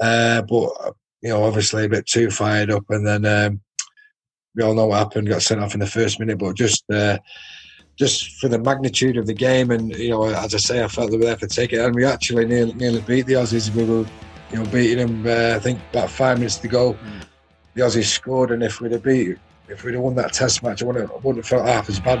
Uh, 0.00 0.42
but 0.42 0.94
you 1.22 1.30
know, 1.30 1.42
obviously 1.42 1.84
a 1.84 1.88
bit 1.88 2.06
too 2.06 2.30
fired 2.30 2.70
up, 2.70 2.84
and 2.90 3.06
then 3.06 3.24
um, 3.24 3.60
we 4.54 4.62
all 4.62 4.74
know 4.74 4.86
what 4.86 4.98
happened. 4.98 5.28
Got 5.28 5.42
sent 5.42 5.60
off 5.60 5.74
in 5.74 5.80
the 5.80 5.86
first 5.86 6.20
minute, 6.20 6.38
but 6.38 6.56
just 6.56 6.84
uh, 6.92 7.18
just 7.96 8.32
for 8.40 8.48
the 8.48 8.58
magnitude 8.58 9.16
of 9.16 9.26
the 9.26 9.34
game, 9.34 9.70
and 9.70 9.94
you 9.96 10.10
know, 10.10 10.24
as 10.24 10.54
I 10.54 10.58
say, 10.58 10.84
I 10.84 10.88
felt 10.88 11.10
they 11.10 11.16
were 11.16 11.24
there 11.24 11.38
for 11.38 11.46
taking 11.46 11.78
it, 11.78 11.84
and 11.84 11.94
we 11.94 12.04
actually 12.04 12.44
nearly, 12.44 12.74
nearly 12.74 13.00
beat 13.02 13.26
the 13.26 13.34
Aussies. 13.34 13.74
We 13.74 13.84
were, 13.84 14.06
you 14.50 14.58
know, 14.58 14.70
beating 14.70 14.98
them. 14.98 15.26
Uh, 15.26 15.56
I 15.56 15.60
think 15.60 15.78
about 15.90 16.10
five 16.10 16.38
minutes 16.38 16.56
to 16.56 16.68
go, 16.68 16.96
the 17.74 17.82
Aussies 17.82 18.06
scored, 18.06 18.50
and 18.50 18.62
if 18.62 18.80
we'd 18.80 18.92
have 18.92 19.02
beat, 19.02 19.36
if 19.68 19.84
we'd 19.84 19.94
have 19.94 20.02
won 20.02 20.14
that 20.14 20.32
Test 20.32 20.62
match, 20.62 20.82
I 20.82 20.86
wouldn't, 20.86 21.10
I 21.10 21.14
wouldn't 21.16 21.44
have 21.44 21.46
felt 21.46 21.66
half 21.66 21.88
as 21.88 22.00
bad. 22.00 22.20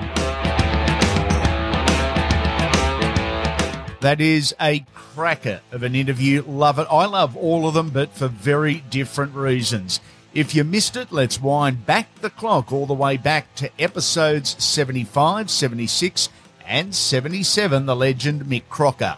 That 4.00 4.20
is 4.20 4.54
a 4.60 4.84
cracker 4.92 5.60
of 5.72 5.82
an 5.82 5.94
interview. 5.94 6.42
Love 6.46 6.78
it. 6.78 6.86
I 6.90 7.06
love 7.06 7.36
all 7.36 7.66
of 7.66 7.74
them, 7.74 7.88
but 7.88 8.10
for 8.10 8.28
very 8.28 8.80
different 8.90 9.34
reasons. 9.34 10.00
If 10.34 10.54
you 10.54 10.64
missed 10.64 10.96
it, 10.96 11.12
let's 11.12 11.40
wind 11.40 11.86
back 11.86 12.14
the 12.16 12.28
clock 12.28 12.72
all 12.72 12.86
the 12.86 12.92
way 12.92 13.16
back 13.16 13.54
to 13.54 13.70
episodes 13.80 14.62
75, 14.62 15.48
76, 15.48 16.28
and 16.66 16.94
77. 16.94 17.86
The 17.86 17.96
legend 17.96 18.42
Mick 18.42 18.64
Crocker. 18.68 19.16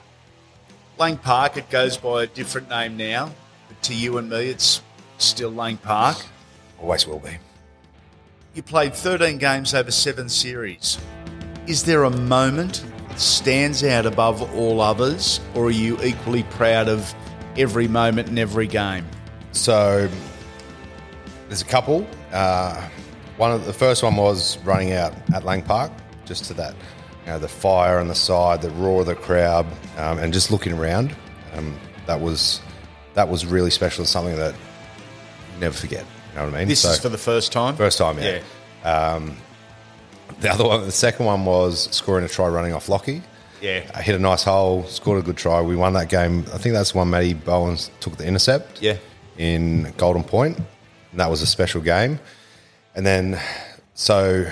Lang 0.99 1.17
Park, 1.17 1.57
it 1.57 1.69
goes 1.69 1.97
by 1.97 2.23
a 2.23 2.27
different 2.27 2.69
name 2.69 2.97
now, 2.97 3.33
but 3.69 3.83
to 3.83 3.95
you 3.95 4.19
and 4.19 4.31
me, 4.31 4.51
it's 4.51 4.83
still 5.19 5.51
Lang 5.51 5.77
Park. 5.77 6.17
Always 6.81 7.07
will 7.07 7.19
be. 7.19 7.39
You 8.55 8.63
played 8.63 8.95
13 8.95 9.39
games 9.39 9.75
over 9.75 9.91
seven 9.91 10.29
series. 10.29 10.99
Is 11.67 11.85
there 11.85 12.05
a 12.05 12.11
moment 12.11 12.85
that 13.09 13.21
stands 13.21 13.85
out 13.85 14.07
above 14.07 14.43
all 14.55 14.81
others, 14.81 15.41
or 15.55 15.67
are 15.67 15.71
you 15.71 15.99
equally 16.03 16.43
proud 16.45 16.89
of 16.89 17.15
every 17.57 17.89
moment 17.89 18.29
and 18.29 18.39
every 18.39 18.67
game? 18.67 19.07
So 19.53 20.09
there's 21.49 21.63
a 21.63 21.67
couple. 21.67 22.07
Uh, 22.33 22.89
one 23.37 23.53
of 23.53 23.67
the 23.67 23.73
first 23.73 24.03
one 24.03 24.17
was 24.17 24.59
running 24.59 24.93
out 24.93 25.15
at 25.35 25.45
Lang 25.45 25.63
Park, 25.63 25.93
just 26.25 26.45
to 26.47 26.55
that, 26.55 26.75
you 27.25 27.33
know, 27.33 27.39
the 27.39 27.49
fire 27.49 27.99
on 27.99 28.09
the 28.09 28.15
side, 28.15 28.63
the 28.63 28.71
roar 28.71 29.01
of 29.01 29.07
the 29.07 29.15
crowd, 29.15 29.67
um, 29.99 30.19
and 30.19 30.33
just 30.33 30.51
looking 30.51 30.73
around. 30.73 31.15
Um, 31.55 31.79
that 32.07 32.21
was 32.21 32.61
that 33.15 33.29
was 33.29 33.47
really 33.47 33.71
special 33.71 34.03
and 34.03 34.09
something 34.09 34.37
that 34.37 34.55
never 35.61 35.75
forget. 35.75 36.05
You 36.31 36.37
know 36.37 36.45
what 36.47 36.55
I 36.55 36.59
mean? 36.59 36.69
This 36.69 36.85
is 36.85 36.99
for 36.99 37.09
the 37.09 37.19
first 37.19 37.53
time? 37.53 37.77
First 37.77 37.99
time, 37.99 38.19
yeah. 38.19 38.43
Um, 38.85 39.37
the 40.41 40.51
other 40.51 40.65
one, 40.65 40.85
the 40.85 40.93
second 40.93 41.27
one 41.27 41.45
was 41.45 41.89
scoring 41.95 42.25
a 42.25 42.29
try 42.29 42.47
running 42.49 42.73
off 42.73 42.89
Lockie. 42.89 43.23
Yeah. 43.61 43.91
I 43.95 44.03
hit 44.03 44.15
a 44.15 44.19
nice 44.19 44.45
hole, 44.45 44.85
scored 44.85 45.19
a 45.19 45.23
good 45.23 45.37
try. 45.37 45.61
We 45.61 45.77
won 45.77 45.95
that 45.95 46.09
game. 46.09 46.45
I 46.53 46.59
think 46.59 46.75
that's 46.75 46.95
one 46.95 47.11
Matty 47.11 47.35
Bowens 47.35 47.91
took 48.01 48.17
the 48.17 48.27
intercept. 48.27 48.83
Yeah. 48.83 48.99
In 49.39 49.93
Golden 49.97 50.23
Point. 50.23 50.57
Point, 50.57 50.69
and 51.13 51.21
that 51.21 51.31
was 51.31 51.41
a 51.41 51.47
special 51.47 51.81
game. 51.81 52.19
And 52.95 53.07
then, 53.07 53.41
so 53.95 54.51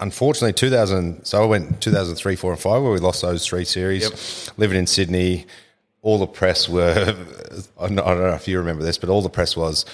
unfortunately, 0.00 0.52
2000. 0.52 1.24
So 1.24 1.42
I 1.42 1.46
went 1.46 1.80
2003, 1.80 2.36
four, 2.36 2.52
and 2.52 2.60
five, 2.60 2.82
where 2.82 2.92
we 2.92 2.98
lost 2.98 3.22
those 3.22 3.46
three 3.46 3.64
series. 3.64 4.02
Yep. 4.48 4.58
Living 4.58 4.78
in 4.78 4.86
Sydney, 4.86 5.46
all 6.02 6.18
the 6.18 6.26
press 6.26 6.68
were. 6.68 7.14
I 7.80 7.88
don't 7.88 7.96
know 7.96 8.34
if 8.34 8.46
you 8.46 8.58
remember 8.58 8.84
this, 8.84 8.98
but 8.98 9.08
all 9.08 9.22
the 9.22 9.28
press 9.28 9.56
was. 9.56 9.84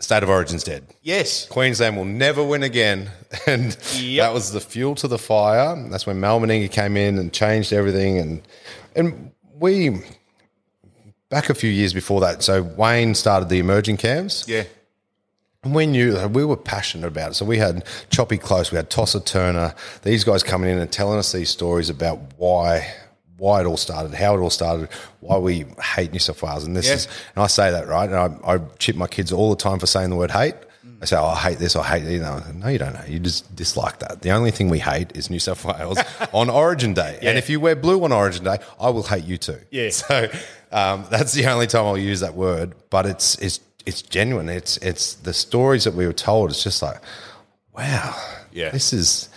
State 0.00 0.22
of 0.22 0.28
Origin's 0.28 0.62
dead. 0.62 0.86
Yes. 1.02 1.46
Queensland 1.48 1.96
will 1.96 2.04
never 2.04 2.42
win 2.42 2.62
again. 2.62 3.10
And 3.46 3.72
that 3.72 4.32
was 4.32 4.52
the 4.52 4.60
fuel 4.60 4.94
to 4.96 5.08
the 5.08 5.18
fire. 5.18 5.76
That's 5.90 6.06
when 6.06 6.18
Mal 6.18 6.40
Meninga 6.40 6.70
came 6.70 6.96
in 6.96 7.18
and 7.18 7.30
changed 7.32 7.74
everything. 7.74 8.18
And 8.18 8.42
and 8.96 9.32
we 9.58 10.02
back 11.28 11.50
a 11.50 11.54
few 11.54 11.70
years 11.70 11.92
before 11.92 12.20
that. 12.22 12.42
So 12.42 12.62
Wayne 12.62 13.14
started 13.14 13.48
the 13.48 13.58
emerging 13.58 13.98
camps. 13.98 14.46
Yeah. 14.48 14.64
And 15.62 15.74
we 15.74 15.86
knew 15.86 16.12
that 16.12 16.30
we 16.30 16.44
were 16.44 16.56
passionate 16.56 17.08
about 17.08 17.32
it. 17.32 17.34
So 17.34 17.44
we 17.44 17.58
had 17.58 17.84
Choppy 18.10 18.38
Close, 18.38 18.70
we 18.70 18.76
had 18.76 18.90
Tosser 18.90 19.20
Turner, 19.20 19.74
these 20.02 20.24
guys 20.24 20.42
coming 20.42 20.70
in 20.70 20.78
and 20.78 20.90
telling 20.90 21.18
us 21.18 21.32
these 21.32 21.50
stories 21.50 21.90
about 21.90 22.18
why 22.36 22.90
why 23.38 23.60
it 23.60 23.66
all 23.66 23.76
started, 23.76 24.12
how 24.14 24.34
it 24.36 24.40
all 24.40 24.50
started, 24.50 24.88
why 25.20 25.38
we 25.38 25.64
hate 25.96 26.12
New 26.12 26.18
South 26.18 26.42
Wales. 26.42 26.64
And 26.64 26.76
this 26.76 26.86
Yeah. 26.88 26.94
is 26.94 27.08
and 27.34 27.42
I 27.42 27.46
say 27.46 27.70
that, 27.70 27.86
right? 27.88 28.10
And 28.10 28.16
I, 28.44 28.54
I 28.54 28.58
chip 28.78 28.96
my 28.96 29.06
kids 29.06 29.32
all 29.32 29.50
the 29.50 29.56
time 29.56 29.78
for 29.78 29.86
saying 29.86 30.10
the 30.10 30.16
word 30.16 30.30
hate. 30.32 30.54
I 31.00 31.04
say, 31.04 31.16
oh, 31.16 31.26
I 31.26 31.36
hate 31.36 31.58
this, 31.60 31.76
I 31.76 31.84
hate 31.84 32.02
you 32.10 32.18
know. 32.18 32.42
No, 32.54 32.66
you 32.66 32.78
don't 32.78 32.92
know. 32.92 33.04
You 33.06 33.20
just 33.20 33.54
dislike 33.54 34.00
that. 34.00 34.22
The 34.22 34.32
only 34.32 34.50
thing 34.50 34.68
we 34.68 34.80
hate 34.80 35.16
is 35.16 35.30
New 35.30 35.38
South 35.38 35.64
Wales 35.64 35.96
on 36.32 36.50
Origin 36.50 36.92
Day. 36.92 37.20
And 37.22 37.38
if 37.38 37.48
you 37.48 37.60
wear 37.60 37.76
blue 37.76 38.02
on 38.02 38.10
Origin 38.10 38.42
Day, 38.42 38.58
I 38.80 38.90
will 38.90 39.04
hate 39.04 39.22
you 39.24 39.38
too. 39.38 39.60
Yeah. 39.70 39.90
So 39.92 40.28
um, 40.72 41.06
that's 41.08 41.32
the 41.32 41.46
only 41.46 41.68
time 41.68 41.84
I'll 41.86 41.96
use 41.96 42.18
that 42.20 42.34
word. 42.34 42.74
But 42.90 43.06
it's 43.06 43.36
it's 43.38 43.60
it's 43.86 44.02
genuine. 44.02 44.48
It's 44.48 44.76
it's 44.78 45.14
the 45.14 45.32
stories 45.32 45.84
that 45.84 45.94
we 45.94 46.04
were 46.04 46.12
told. 46.12 46.50
It's 46.50 46.64
just 46.64 46.82
like, 46.82 47.00
wow, 47.76 48.16
Yeah. 48.52 48.70
this 48.70 48.92
is 48.92 49.28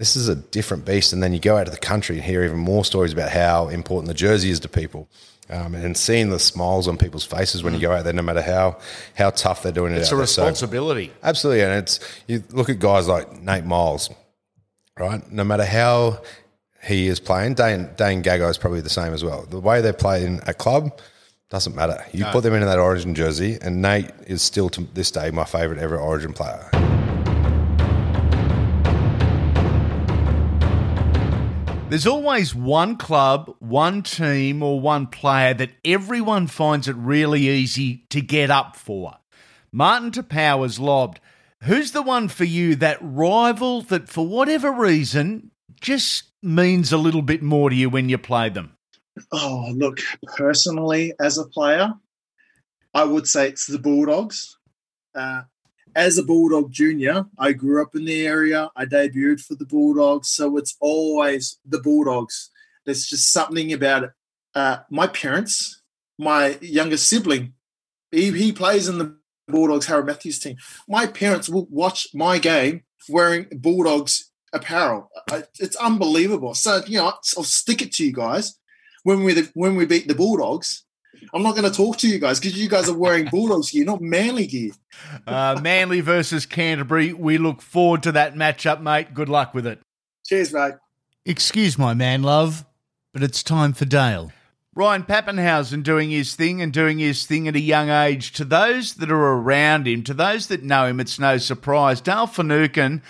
this 0.00 0.16
is 0.16 0.28
a 0.28 0.34
different 0.34 0.86
beast. 0.86 1.12
And 1.12 1.22
then 1.22 1.34
you 1.34 1.38
go 1.38 1.58
out 1.58 1.64
to 1.66 1.70
the 1.70 1.76
country 1.76 2.16
and 2.16 2.24
hear 2.24 2.42
even 2.42 2.56
more 2.58 2.86
stories 2.86 3.12
about 3.12 3.28
how 3.30 3.68
important 3.68 4.08
the 4.08 4.14
jersey 4.14 4.48
is 4.48 4.58
to 4.60 4.68
people. 4.68 5.08
Um, 5.50 5.74
and 5.74 5.94
seeing 5.94 6.30
the 6.30 6.38
smiles 6.38 6.88
on 6.88 6.96
people's 6.96 7.24
faces 7.24 7.62
when 7.62 7.74
you 7.74 7.80
go 7.80 7.92
out 7.92 8.04
there, 8.04 8.12
no 8.14 8.22
matter 8.22 8.40
how 8.40 8.78
how 9.14 9.28
tough 9.30 9.62
they're 9.62 9.72
doing 9.72 9.92
it. 9.92 9.96
Mm. 9.96 10.00
It's 10.00 10.12
a 10.12 10.16
there. 10.16 10.26
So- 10.26 10.42
responsibility. 10.42 11.12
Absolutely, 11.22 11.62
and 11.64 11.72
it's 11.74 12.00
you 12.28 12.42
look 12.50 12.70
at 12.70 12.78
guys 12.78 13.08
like 13.08 13.42
Nate 13.42 13.64
Myles, 13.64 14.08
right? 14.98 15.20
No 15.30 15.44
matter 15.44 15.64
how 15.66 16.22
he 16.84 17.08
is 17.08 17.18
playing, 17.20 17.54
Dane 17.54 17.90
Dane 17.96 18.22
Gagai 18.22 18.48
is 18.48 18.58
probably 18.58 18.80
the 18.80 18.88
same 18.88 19.12
as 19.12 19.22
well. 19.24 19.44
The 19.50 19.60
way 19.60 19.80
they're 19.82 19.92
playing 19.92 20.40
a 20.46 20.54
club 20.54 20.98
doesn't 21.50 21.74
matter. 21.74 22.02
You 22.12 22.24
No. 22.24 22.30
put 22.30 22.44
them 22.44 22.54
into 22.54 22.66
that 22.66 22.78
Origin 22.78 23.14
jersey, 23.16 23.58
and 23.60 23.82
Nate 23.82 24.12
is 24.28 24.40
still 24.42 24.68
to 24.70 24.86
this 24.94 25.10
day 25.10 25.30
my 25.32 25.44
favourite 25.44 25.82
ever 25.82 25.98
Origin 25.98 26.32
player. 26.32 26.70
There's 31.90 32.06
always 32.06 32.54
one 32.54 32.96
club, 32.96 33.56
one 33.58 34.04
team, 34.04 34.62
or 34.62 34.80
one 34.80 35.08
player 35.08 35.52
that 35.54 35.72
everyone 35.84 36.46
finds 36.46 36.86
it 36.86 36.94
really 36.94 37.48
easy 37.48 38.06
to 38.10 38.20
get 38.20 38.48
up 38.48 38.76
for. 38.76 39.16
Marty 39.72 40.10
Taupau's 40.10 40.78
lobbed. 40.78 41.18
Who's 41.64 41.90
the 41.90 42.02
one 42.02 42.28
for 42.28 42.44
you, 42.44 42.76
that 42.76 42.98
rival 43.00 43.82
that 43.82 44.08
for 44.08 44.24
whatever 44.24 44.70
reason 44.70 45.50
just 45.80 46.30
means 46.44 46.92
a 46.92 46.96
little 46.96 47.22
bit 47.22 47.42
more 47.42 47.70
to 47.70 47.74
you 47.74 47.90
when 47.90 48.08
you 48.08 48.18
play 48.18 48.50
them? 48.50 48.76
Oh, 49.32 49.72
look, 49.74 49.98
personally, 50.36 51.12
as 51.20 51.38
a 51.38 51.48
player, 51.48 51.92
I 52.94 53.02
would 53.02 53.26
say 53.26 53.48
it's 53.48 53.66
the 53.66 53.80
Bulldogs. 53.80 54.56
Uh, 55.12 55.42
as 55.94 56.18
a 56.18 56.22
Bulldog 56.22 56.72
junior, 56.72 57.26
I 57.38 57.52
grew 57.52 57.82
up 57.82 57.94
in 57.94 58.04
the 58.04 58.26
area. 58.26 58.70
I 58.76 58.84
debuted 58.84 59.40
for 59.40 59.54
the 59.54 59.66
Bulldogs, 59.66 60.28
so 60.28 60.56
it's 60.56 60.76
always 60.80 61.58
the 61.64 61.80
Bulldogs. 61.80 62.50
There's 62.84 63.06
just 63.06 63.32
something 63.32 63.72
about 63.72 64.04
it. 64.04 64.10
Uh, 64.54 64.78
my 64.90 65.06
parents, 65.06 65.82
my 66.18 66.58
youngest 66.60 67.08
sibling, 67.08 67.54
he, 68.10 68.30
he 68.32 68.52
plays 68.52 68.88
in 68.88 68.98
the 68.98 69.16
Bulldogs 69.48 69.86
Harold 69.86 70.06
Matthews 70.06 70.38
team. 70.38 70.56
My 70.88 71.06
parents 71.06 71.48
will 71.48 71.66
watch 71.70 72.08
my 72.14 72.38
game 72.38 72.82
wearing 73.08 73.46
Bulldogs 73.52 74.30
apparel. 74.52 75.10
It's 75.58 75.76
unbelievable. 75.76 76.54
So 76.54 76.82
you 76.86 76.98
know, 76.98 77.06
I'll 77.36 77.44
stick 77.44 77.82
it 77.82 77.92
to 77.94 78.04
you 78.04 78.12
guys 78.12 78.58
when 79.02 79.24
we 79.24 79.42
when 79.54 79.76
we 79.76 79.86
beat 79.86 80.08
the 80.08 80.14
Bulldogs. 80.14 80.84
I'm 81.32 81.42
not 81.42 81.56
going 81.56 81.70
to 81.70 81.76
talk 81.76 81.98
to 81.98 82.08
you 82.08 82.18
guys 82.18 82.40
because 82.40 82.58
you 82.58 82.68
guys 82.68 82.88
are 82.88 82.96
wearing 82.96 83.26
Bulldogs 83.30 83.70
gear, 83.70 83.84
not 83.84 84.00
Manly 84.00 84.46
gear. 84.46 84.72
Uh, 85.26 85.58
Manly 85.62 86.00
versus 86.00 86.46
Canterbury. 86.46 87.12
We 87.12 87.38
look 87.38 87.62
forward 87.62 88.02
to 88.04 88.12
that 88.12 88.34
matchup, 88.34 88.80
mate. 88.80 89.14
Good 89.14 89.28
luck 89.28 89.54
with 89.54 89.66
it. 89.66 89.80
Cheers, 90.26 90.52
mate. 90.52 90.74
Excuse 91.24 91.78
my 91.78 91.94
man 91.94 92.22
love, 92.22 92.64
but 93.12 93.22
it's 93.22 93.42
time 93.42 93.72
for 93.72 93.84
Dale. 93.84 94.32
Ryan 94.74 95.02
Papenhuyzen 95.02 95.82
doing 95.82 96.10
his 96.10 96.34
thing 96.34 96.62
and 96.62 96.72
doing 96.72 96.98
his 96.98 97.26
thing 97.26 97.48
at 97.48 97.56
a 97.56 97.60
young 97.60 97.90
age. 97.90 98.32
To 98.32 98.44
those 98.44 98.94
that 98.94 99.10
are 99.10 99.32
around 99.34 99.88
him, 99.88 100.04
to 100.04 100.14
those 100.14 100.46
that 100.46 100.62
know 100.62 100.86
him, 100.86 101.00
it's 101.00 101.18
no 101.18 101.38
surprise. 101.38 102.00
Dale 102.00 102.26
Finucane, 102.26 103.02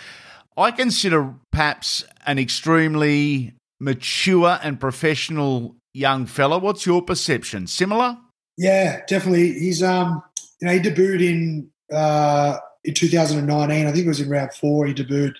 I 0.56 0.70
consider 0.70 1.34
perhaps 1.50 2.02
an 2.26 2.38
extremely 2.38 3.54
mature 3.78 4.58
and 4.62 4.80
professional 4.80 5.76
young 5.92 6.26
fella. 6.26 6.58
What's 6.58 6.86
your 6.86 7.02
perception? 7.02 7.66
Similar? 7.66 8.18
Yeah, 8.56 9.00
definitely. 9.08 9.52
He's 9.54 9.82
um, 9.82 10.22
you 10.60 10.68
know, 10.68 10.74
he 10.74 10.80
debuted 10.80 11.22
in 11.22 11.70
uh 11.94 12.58
in 12.84 12.94
2019. 12.94 13.86
I 13.86 13.92
think 13.92 14.04
it 14.04 14.08
was 14.08 14.20
in 14.20 14.28
round 14.30 14.52
four. 14.54 14.86
He 14.86 14.94
debuted. 14.94 15.34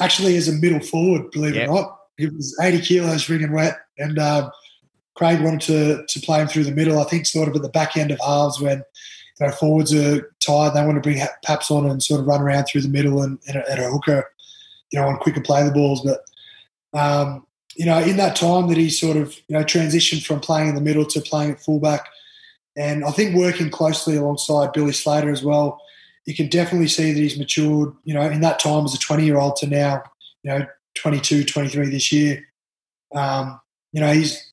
actually 0.00 0.36
as 0.36 0.48
a 0.48 0.52
middle 0.52 0.80
forward, 0.80 1.30
believe 1.32 1.54
Yep. 1.54 1.64
it 1.64 1.70
or 1.70 1.74
not. 1.74 1.98
He 2.16 2.26
was 2.26 2.56
80 2.60 2.80
kilos 2.80 3.28
ringing 3.28 3.52
wet, 3.52 3.76
and 3.96 4.18
um, 4.18 4.50
Craig 5.14 5.40
wanted 5.40 5.60
to 5.62 6.04
to 6.06 6.20
play 6.26 6.40
him 6.40 6.48
through 6.48 6.64
the 6.64 6.72
middle. 6.72 6.98
I 7.00 7.04
think 7.04 7.26
sort 7.26 7.48
of 7.48 7.54
at 7.56 7.62
the 7.62 7.68
back 7.68 7.96
end 7.96 8.10
of 8.10 8.18
halves 8.20 8.60
when 8.60 8.78
you 9.40 9.46
know 9.46 9.52
forwards 9.52 9.94
are 9.94 10.32
tired, 10.40 10.74
they 10.74 10.84
want 10.84 10.96
to 10.96 11.00
bring 11.00 11.20
Paps 11.44 11.70
on 11.70 11.88
and 11.88 12.02
sort 12.02 12.20
of 12.20 12.26
run 12.26 12.40
around 12.42 12.64
through 12.64 12.80
the 12.82 12.88
middle 12.88 13.22
and, 13.22 13.38
and, 13.46 13.56
a, 13.58 13.70
and 13.70 13.80
a 13.80 13.88
hooker, 13.88 14.24
you 14.90 15.00
know, 15.00 15.06
on 15.06 15.16
quicker 15.18 15.40
play 15.40 15.62
the 15.64 15.70
balls. 15.70 16.02
But 16.04 16.98
um, 16.98 17.46
you 17.78 17.86
know, 17.86 18.00
in 18.00 18.16
that 18.16 18.34
time 18.34 18.68
that 18.68 18.76
he 18.76 18.90
sort 18.90 19.16
of 19.16 19.34
you 19.46 19.56
know 19.56 19.64
transitioned 19.64 20.26
from 20.26 20.40
playing 20.40 20.68
in 20.68 20.74
the 20.74 20.80
middle 20.80 21.06
to 21.06 21.20
playing 21.20 21.52
at 21.52 21.60
fullback, 21.60 22.04
and 22.76 23.04
I 23.04 23.12
think 23.12 23.36
working 23.36 23.70
closely 23.70 24.16
alongside 24.16 24.72
Billy 24.72 24.92
Slater 24.92 25.30
as 25.30 25.44
well, 25.44 25.80
you 26.26 26.34
can 26.34 26.48
definitely 26.48 26.88
see 26.88 27.12
that 27.12 27.20
he's 27.20 27.38
matured. 27.38 27.94
You 28.02 28.14
know, 28.14 28.22
in 28.22 28.40
that 28.40 28.58
time 28.58 28.84
as 28.84 28.94
a 28.94 28.98
20 28.98 29.24
year 29.24 29.38
old 29.38 29.56
to 29.56 29.68
now, 29.68 30.02
you 30.42 30.50
know, 30.50 30.66
22, 30.96 31.44
23 31.44 31.88
this 31.88 32.10
year. 32.10 32.44
Um, 33.14 33.60
you 33.92 34.00
know, 34.00 34.12
he's 34.12 34.52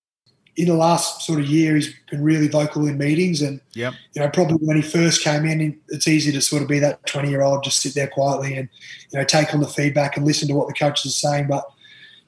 in 0.55 0.67
the 0.67 0.75
last 0.75 1.25
sort 1.25 1.39
of 1.39 1.47
year, 1.47 1.75
he's 1.75 1.93
been 2.09 2.23
really 2.23 2.47
vocal 2.47 2.87
in 2.87 2.97
meetings, 2.97 3.41
and 3.41 3.59
Yep. 3.73 3.93
you 4.13 4.21
know, 4.21 4.29
probably 4.29 4.57
when 4.57 4.77
he 4.77 4.83
first 4.83 5.21
came 5.23 5.45
in, 5.45 5.77
it's 5.89 6.07
easy 6.07 6.31
to 6.31 6.41
sort 6.41 6.61
of 6.61 6.67
be 6.67 6.79
that 6.79 7.05
20 7.07 7.29
year 7.29 7.41
old, 7.41 7.63
just 7.63 7.81
sit 7.81 7.95
there 7.95 8.07
quietly 8.07 8.55
and, 8.55 8.69
you 9.11 9.19
know, 9.19 9.25
take 9.25 9.53
on 9.53 9.59
the 9.59 9.67
feedback 9.67 10.15
and 10.15 10.25
listen 10.25 10.47
to 10.47 10.53
what 10.53 10.67
the 10.67 10.73
coaches 10.73 11.11
are 11.11 11.27
saying. 11.27 11.47
But, 11.47 11.65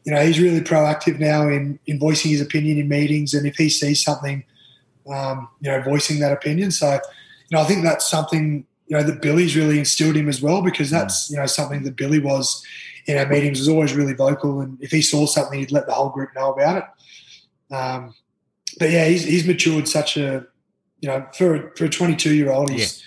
you 0.08 0.14
know, 0.14 0.26
he's 0.26 0.40
really 0.40 0.62
proactive 0.62 1.20
now 1.20 1.50
in, 1.50 1.78
in 1.86 2.00
voicing 2.00 2.32
his 2.32 2.40
opinion 2.40 2.78
in 2.78 2.88
meetings. 2.88 3.34
And 3.34 3.46
if 3.46 3.58
he 3.58 3.70
sees 3.70 4.02
something, 4.02 4.42
um, 5.14 5.50
you 5.60 5.70
know, 5.70 5.82
voicing 5.82 6.20
that 6.20 6.32
opinion. 6.32 6.72
So, 6.72 6.94
you 6.94 7.58
know, 7.58 7.60
I 7.60 7.66
think 7.66 7.84
that's 7.84 8.10
something, 8.10 8.66
you 8.88 8.96
know, 8.96 9.04
that 9.04 9.22
Billy's 9.22 9.58
really 9.58 9.78
instilled 9.78 10.16
him 10.16 10.30
as 10.30 10.42
well, 10.42 10.62
because 10.62 10.90
that's, 10.90 11.30
you 11.30 11.36
know, 11.36 11.46
something 11.46 11.84
that 11.84 11.98
Billy 11.98 12.20
was 12.20 12.66
in 13.06 13.18
our 13.18 13.28
meetings, 13.28 13.60
was 13.60 13.68
always 13.68 13.94
really 13.94 14.14
vocal. 14.14 14.62
And 14.62 14.82
if 14.82 14.92
he 14.92 15.02
saw 15.02 15.26
something, 15.26 15.60
he'd 15.60 15.74
let 15.74 15.88
the 15.88 15.94
whole 15.94 16.10
group 16.10 16.30
know 16.38 16.54
about 16.54 16.78
it. 16.78 17.76
Um, 17.76 18.16
but 18.80 18.90
yeah, 18.90 19.08
he's, 19.08 19.26
he's 19.26 19.46
matured 19.46 19.90
such 19.90 20.16
a, 20.16 20.48
you 21.02 21.10
know, 21.10 21.28
for 21.38 21.74
for 21.76 21.84
a 21.84 21.90
22 21.90 22.34
year 22.34 22.50
old, 22.50 22.70
he's 22.72 23.04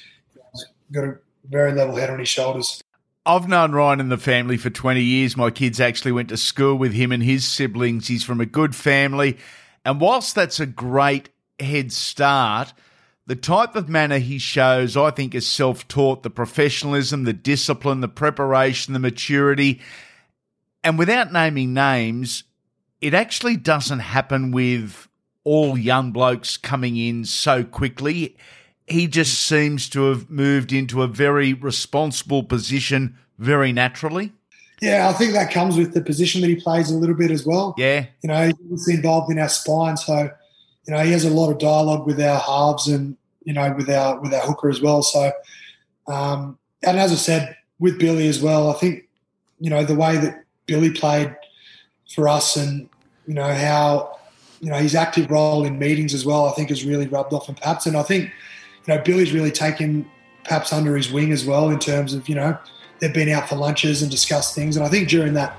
got 0.93 1.05
a 1.05 1.19
very 1.49 1.73
level 1.73 1.97
head 1.97 2.11
on 2.11 2.19
his 2.19 2.29
shoulders. 2.29 2.83
I've 3.27 3.49
known 3.49 3.73
Ryan 3.73 4.01
and 4.01 4.11
the 4.11 4.17
family 4.17 4.57
for 4.57 4.71
20 4.71 5.03
years. 5.03 5.37
My 5.37 5.51
kids 5.51 5.79
actually 5.79 6.13
went 6.13 6.31
to 6.31 6.39
school 6.39 6.77
with 6.77 6.93
him 6.93 7.13
and 7.13 7.23
his 7.23 7.45
siblings. 7.45 8.09
He's 8.09 8.25
from 8.25 8.41
a 8.41 8.47
good 8.47 8.75
family. 8.75 9.37
And 9.85 10.01
whilst 10.01 10.35
that's 10.35 10.59
a 10.59 10.67
great 10.67 11.29
head 11.59 11.93
start, 11.93 12.73
the 13.27 13.37
type 13.37 13.77
of 13.77 13.91
manner 13.91 14.19
he 14.19 14.39
shows, 14.39 14.97
I 14.97 15.11
think, 15.11 15.35
is 15.35 15.47
self 15.47 15.87
taught 15.87 16.23
the 16.23 16.31
professionalism, 16.31 17.25
the 17.25 17.35
discipline, 17.35 18.01
the 18.01 18.09
preparation, 18.09 18.95
the 18.95 18.99
maturity. 18.99 19.81
And 20.83 20.99
without 20.99 21.31
naming 21.31 21.75
names, 21.75 22.45
it 23.03 23.13
actually 23.13 23.57
doesn't 23.57 24.01
happen 24.01 24.51
with 24.51 25.09
all 25.45 25.77
young 25.77 26.11
blokes 26.11 26.57
coming 26.57 26.97
in 26.97 27.27
so 27.27 27.65
quickly. 27.65 28.37
He 28.91 29.07
just 29.07 29.41
seems 29.41 29.89
to 29.91 30.09
have 30.09 30.31
moved 30.31 30.73
into 30.73 31.03
a 31.03 31.07
very 31.07 31.53
responsible 31.53 32.43
position 32.43 33.17
very 33.39 33.73
naturally. 33.73 34.33
Yeah, 34.81 35.09
I 35.09 35.13
think 35.13 35.33
that 35.35 35.53
comes 35.53 35.77
with 35.77 35.93
the 35.93 36.01
position 36.01 36.41
that 36.41 36.49
he 36.49 36.57
plays 36.57 36.91
a 36.91 36.97
little 36.97 37.15
bit 37.15 37.31
as 37.31 37.47
well. 37.47 37.75
Yeah. 37.77 38.07
You 38.23 38.29
know, 38.29 38.51
he's 38.71 38.89
involved 38.89 39.31
in 39.31 39.39
our 39.39 39.49
spine, 39.49 39.97
so 39.97 40.31
you 40.87 40.95
know 40.95 41.05
he 41.05 41.13
has 41.13 41.25
a 41.25 41.31
lot 41.31 41.51
of 41.51 41.59
dialogue 41.59 42.07
with 42.07 42.21
our 42.21 42.41
halves 42.41 42.89
and 42.89 43.17
you 43.45 43.53
know 43.53 43.73
with 43.77 43.91
our 43.91 44.19
with 44.21 44.33
our 44.33 44.41
hooker 44.41 44.71
as 44.71 44.81
well. 44.81 45.03
So, 45.03 45.33
um, 46.09 46.59
and 46.83 46.99
as 46.99 47.13
I 47.13 47.17
said 47.17 47.57
with 47.79 47.99
Billy 47.99 48.27
as 48.27 48.41
well, 48.41 48.71
I 48.71 48.75
think 48.75 49.07
you 49.61 49.69
know 49.71 49.85
the 49.85 49.95
way 49.95 50.17
that 50.17 50.45
Billy 50.67 50.91
played 50.91 51.37
for 52.15 52.27
us 52.27 52.57
and 52.57 52.89
you 53.27 53.35
know 53.35 53.53
how 53.53 54.19
you 54.61 54.71
know 54.71 54.77
his 54.77 54.95
active 54.95 55.31
role 55.31 55.65
in 55.65 55.79
meetings 55.79 56.15
as 56.15 56.25
well, 56.25 56.47
I 56.47 56.53
think 56.53 56.71
has 56.71 56.85
really 56.85 57.07
rubbed 57.07 57.33
off 57.33 57.49
on 57.49 57.55
Paps. 57.55 57.87
And 57.87 57.97
I 57.97 58.03
think 58.03 58.31
you 58.91 58.97
know 58.97 59.03
Billy's 59.03 59.33
really 59.33 59.53
taken 59.53 60.05
Paps 60.45 60.73
under 60.73 60.97
his 60.97 61.13
wing 61.13 61.33
as 61.33 61.45
well 61.45 61.71
in 61.71 61.79
terms 61.79 62.13
of 62.13 62.29
you 62.29 62.35
know 62.35 62.59
they've 62.99 63.15
been 63.15 63.29
out 63.29 63.49
for 63.49 63.55
lunches 63.57 64.03
and 64.03 64.11
discussed 64.11 64.55
things. 64.55 64.77
And 64.77 64.85
I 64.85 64.89
think 64.89 65.09
during 65.09 65.35
that 65.35 65.57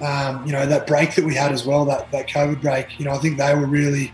um, 0.00 0.46
you 0.46 0.52
know 0.52 0.64
that 0.64 0.86
break 0.86 1.14
that 1.16 1.24
we 1.24 1.34
had 1.34 1.52
as 1.52 1.66
well, 1.66 1.84
that 1.86 2.10
that 2.12 2.28
COVID 2.28 2.62
break, 2.62 2.98
you 2.98 3.04
know 3.04 3.12
I 3.12 3.18
think 3.18 3.36
they 3.36 3.54
were 3.54 3.66
really 3.66 4.10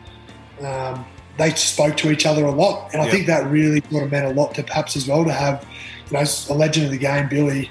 um, 0.62 1.06
they 1.38 1.50
spoke 1.50 1.96
to 1.98 2.10
each 2.10 2.26
other 2.26 2.44
a 2.46 2.50
lot, 2.50 2.92
and 2.92 3.00
I 3.00 3.04
Yeah. 3.06 3.10
think 3.12 3.26
that 3.26 3.46
really 3.48 3.80
sort 3.90 4.02
of 4.02 4.10
meant 4.10 4.26
a 4.26 4.30
lot 4.30 4.54
to 4.56 4.62
Paps 4.64 4.96
as 4.96 5.06
well 5.06 5.24
to 5.24 5.32
have 5.32 5.64
you 6.10 6.18
know 6.18 6.24
a 6.50 6.54
legend 6.54 6.86
of 6.86 6.90
the 6.92 6.98
game, 6.98 7.28
Billy. 7.28 7.70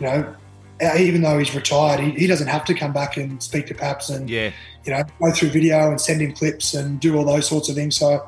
You 0.00 0.06
know, 0.06 0.34
uh, 0.82 0.96
even 0.98 1.22
though 1.22 1.38
he's 1.38 1.54
retired, 1.54 2.00
he, 2.00 2.10
he 2.10 2.26
doesn't 2.26 2.48
have 2.48 2.64
to 2.66 2.74
come 2.74 2.92
back 2.92 3.16
and 3.16 3.40
speak 3.42 3.66
to 3.68 3.74
Paps 3.74 4.08
and 4.10 4.28
Yeah. 4.28 4.50
you 4.84 4.92
know 4.92 5.04
go 5.22 5.30
through 5.30 5.50
video 5.50 5.90
and 5.90 6.00
send 6.00 6.20
him 6.20 6.32
clips 6.32 6.74
and 6.74 6.98
do 6.98 7.16
all 7.16 7.24
those 7.24 7.46
sorts 7.46 7.68
of 7.68 7.76
things. 7.76 7.96
So 7.96 8.26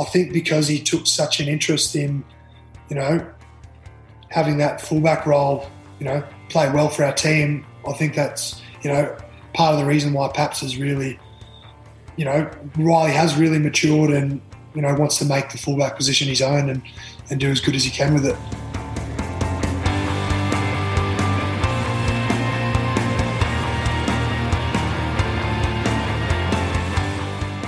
I 0.00 0.04
think 0.04 0.32
because 0.32 0.68
he 0.68 0.80
took 0.80 1.06
such 1.06 1.40
an 1.40 1.48
interest 1.48 1.96
in 1.96 2.24
you 2.88 2.96
know 2.96 3.26
having 4.30 4.58
that 4.58 4.80
fullback 4.80 5.26
role, 5.26 5.68
you 5.98 6.04
know, 6.04 6.22
play 6.50 6.70
well 6.70 6.88
for 6.88 7.04
our 7.04 7.14
team, 7.14 7.64
I 7.86 7.92
think 7.92 8.14
that's 8.14 8.62
you 8.82 8.92
know 8.92 9.16
part 9.54 9.74
of 9.74 9.80
the 9.80 9.86
reason 9.86 10.12
why 10.12 10.28
Paps 10.28 10.62
is 10.62 10.76
really 10.76 11.18
you 12.18 12.24
know, 12.24 12.50
Riley 12.76 13.12
has 13.12 13.36
really 13.36 13.60
matured 13.60 14.10
and, 14.10 14.42
you 14.74 14.82
know, 14.82 14.92
wants 14.94 15.18
to 15.18 15.24
make 15.24 15.50
the 15.50 15.56
fullback 15.56 15.96
position 15.96 16.26
his 16.26 16.42
own 16.42 16.68
and, 16.68 16.82
and 17.30 17.38
do 17.38 17.48
as 17.48 17.60
good 17.60 17.76
as 17.76 17.84
he 17.84 17.90
can 17.90 18.12
with 18.12 18.26
it. 18.26 18.36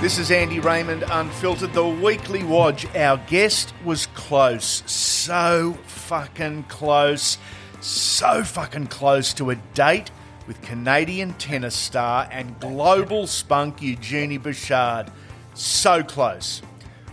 This 0.01 0.17
is 0.17 0.31
Andy 0.31 0.59
Raymond 0.59 1.03
Unfiltered, 1.11 1.73
the 1.73 1.87
weekly 1.87 2.41
watch. 2.41 2.87
Our 2.95 3.17
guest 3.27 3.71
was 3.85 4.07
close, 4.07 4.81
so 4.87 5.77
fucking 5.85 6.63
close, 6.63 7.37
so 7.81 8.43
fucking 8.43 8.87
close 8.87 9.31
to 9.35 9.51
a 9.51 9.55
date 9.75 10.09
with 10.47 10.59
Canadian 10.63 11.35
tennis 11.35 11.75
star 11.75 12.27
and 12.31 12.59
global 12.59 13.27
spunk 13.27 13.83
Eugenie 13.83 14.39
Bouchard. 14.39 15.11
So 15.53 16.01
close. 16.01 16.63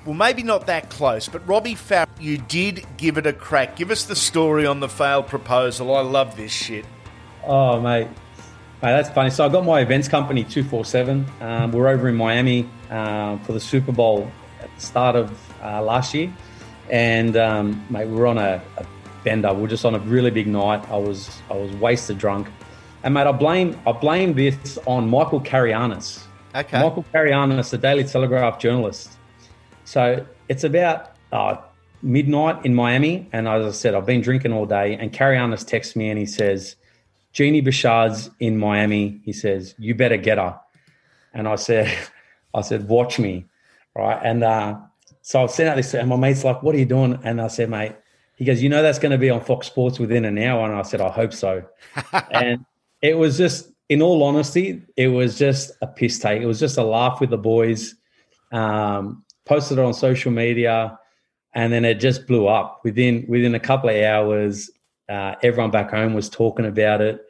Well, 0.06 0.14
maybe 0.14 0.42
not 0.42 0.66
that 0.68 0.88
close, 0.88 1.28
but 1.28 1.46
Robbie 1.46 1.74
Farah, 1.74 2.08
you 2.18 2.38
did 2.38 2.86
give 2.96 3.18
it 3.18 3.26
a 3.26 3.34
crack. 3.34 3.76
Give 3.76 3.90
us 3.90 4.04
the 4.04 4.16
story 4.16 4.64
on 4.64 4.80
the 4.80 4.88
failed 4.88 5.26
proposal. 5.26 5.94
I 5.94 6.00
love 6.00 6.38
this 6.38 6.52
shit. 6.52 6.86
Oh, 7.44 7.78
mate. 7.82 8.08
Mate, 8.80 8.92
that's 8.92 9.10
funny. 9.10 9.30
So 9.30 9.44
I 9.44 9.48
got 9.48 9.64
my 9.64 9.80
events 9.80 10.06
company, 10.06 10.44
247. 10.44 11.26
Um, 11.40 11.72
we're 11.72 11.88
over 11.88 12.08
in 12.08 12.14
Miami 12.14 12.68
um, 12.90 13.40
for 13.40 13.52
the 13.52 13.58
Super 13.58 13.90
Bowl 13.90 14.30
at 14.60 14.72
the 14.72 14.80
start 14.80 15.16
of 15.16 15.36
uh, 15.60 15.82
last 15.82 16.14
year. 16.14 16.32
And, 16.88 17.36
um, 17.36 17.84
mate, 17.90 18.06
we 18.06 18.14
were 18.14 18.28
on 18.28 18.38
a, 18.38 18.62
a 18.76 18.86
bender. 19.24 19.52
We 19.52 19.62
were 19.62 19.68
just 19.68 19.84
on 19.84 19.96
a 19.96 19.98
really 19.98 20.30
big 20.30 20.46
night. 20.46 20.88
I 20.90 20.96
was 20.96 21.42
I 21.50 21.54
was 21.54 21.72
wasted 21.72 22.18
drunk. 22.18 22.46
And, 23.02 23.14
mate, 23.14 23.26
I 23.26 23.32
blame, 23.32 23.76
I 23.84 23.90
blame 23.90 24.34
this 24.34 24.78
on 24.86 25.10
Michael 25.10 25.40
Carayannis. 25.40 26.28
Okay. 26.54 26.80
Michael 26.80 27.04
Carayannis, 27.12 27.70
the 27.70 27.78
Daily 27.78 28.04
Telegraph 28.04 28.60
journalist. 28.60 29.10
So 29.86 30.24
it's 30.48 30.62
about 30.62 31.16
uh, 31.32 31.56
midnight 32.02 32.64
in 32.64 32.76
Miami. 32.76 33.28
And 33.32 33.48
as 33.48 33.66
I 33.66 33.76
said, 33.76 33.96
I've 33.96 34.06
been 34.06 34.20
drinking 34.20 34.52
all 34.52 34.66
day. 34.66 34.94
And 34.94 35.12
Carayannis 35.12 35.64
texts 35.64 35.96
me 35.96 36.10
and 36.10 36.18
he 36.18 36.26
says, 36.26 36.76
Genie 37.32 37.60
Bouchard's 37.60 38.30
in 38.40 38.58
Miami. 38.58 39.20
He 39.24 39.32
says, 39.32 39.74
"You 39.78 39.94
better 39.94 40.16
get 40.16 40.38
her." 40.38 40.58
And 41.34 41.46
I 41.46 41.56
said, 41.56 41.96
"I 42.54 42.62
said, 42.62 42.88
watch 42.88 43.18
me, 43.18 43.46
right?" 43.94 44.20
And 44.22 44.42
uh, 44.44 44.78
so 45.22 45.42
I 45.42 45.46
sent 45.46 45.68
out 45.68 45.76
this, 45.76 45.94
and 45.94 46.08
my 46.08 46.16
mate's 46.16 46.44
like, 46.44 46.62
"What 46.62 46.74
are 46.74 46.78
you 46.78 46.86
doing?" 46.86 47.18
And 47.22 47.40
I 47.40 47.48
said, 47.48 47.70
"Mate," 47.70 47.96
he 48.36 48.44
goes, 48.44 48.62
"You 48.62 48.68
know 48.68 48.82
that's 48.82 48.98
going 48.98 49.12
to 49.12 49.18
be 49.18 49.30
on 49.30 49.40
Fox 49.42 49.66
Sports 49.66 49.98
within 49.98 50.24
an 50.24 50.38
hour." 50.38 50.64
And 50.64 50.74
I 50.74 50.82
said, 50.82 51.00
"I 51.00 51.10
hope 51.10 51.32
so." 51.32 51.64
and 52.30 52.64
it 53.02 53.16
was 53.16 53.38
just, 53.38 53.70
in 53.88 54.02
all 54.02 54.22
honesty, 54.22 54.82
it 54.96 55.08
was 55.08 55.38
just 55.38 55.72
a 55.82 55.86
piss 55.86 56.18
take. 56.18 56.42
It 56.42 56.46
was 56.46 56.58
just 56.58 56.78
a 56.78 56.82
laugh 56.82 57.20
with 57.20 57.30
the 57.30 57.38
boys. 57.38 57.94
Um, 58.52 59.24
posted 59.44 59.78
it 59.78 59.84
on 59.84 59.94
social 59.94 60.30
media, 60.30 60.98
and 61.54 61.72
then 61.72 61.84
it 61.84 61.94
just 61.94 62.26
blew 62.26 62.46
up 62.46 62.80
within 62.84 63.24
within 63.28 63.54
a 63.54 63.60
couple 63.60 63.90
of 63.90 63.96
hours. 63.96 64.70
Uh, 65.08 65.34
everyone 65.42 65.70
back 65.70 65.90
home 65.90 66.14
was 66.14 66.28
talking 66.28 66.66
about 66.66 67.00
it. 67.00 67.24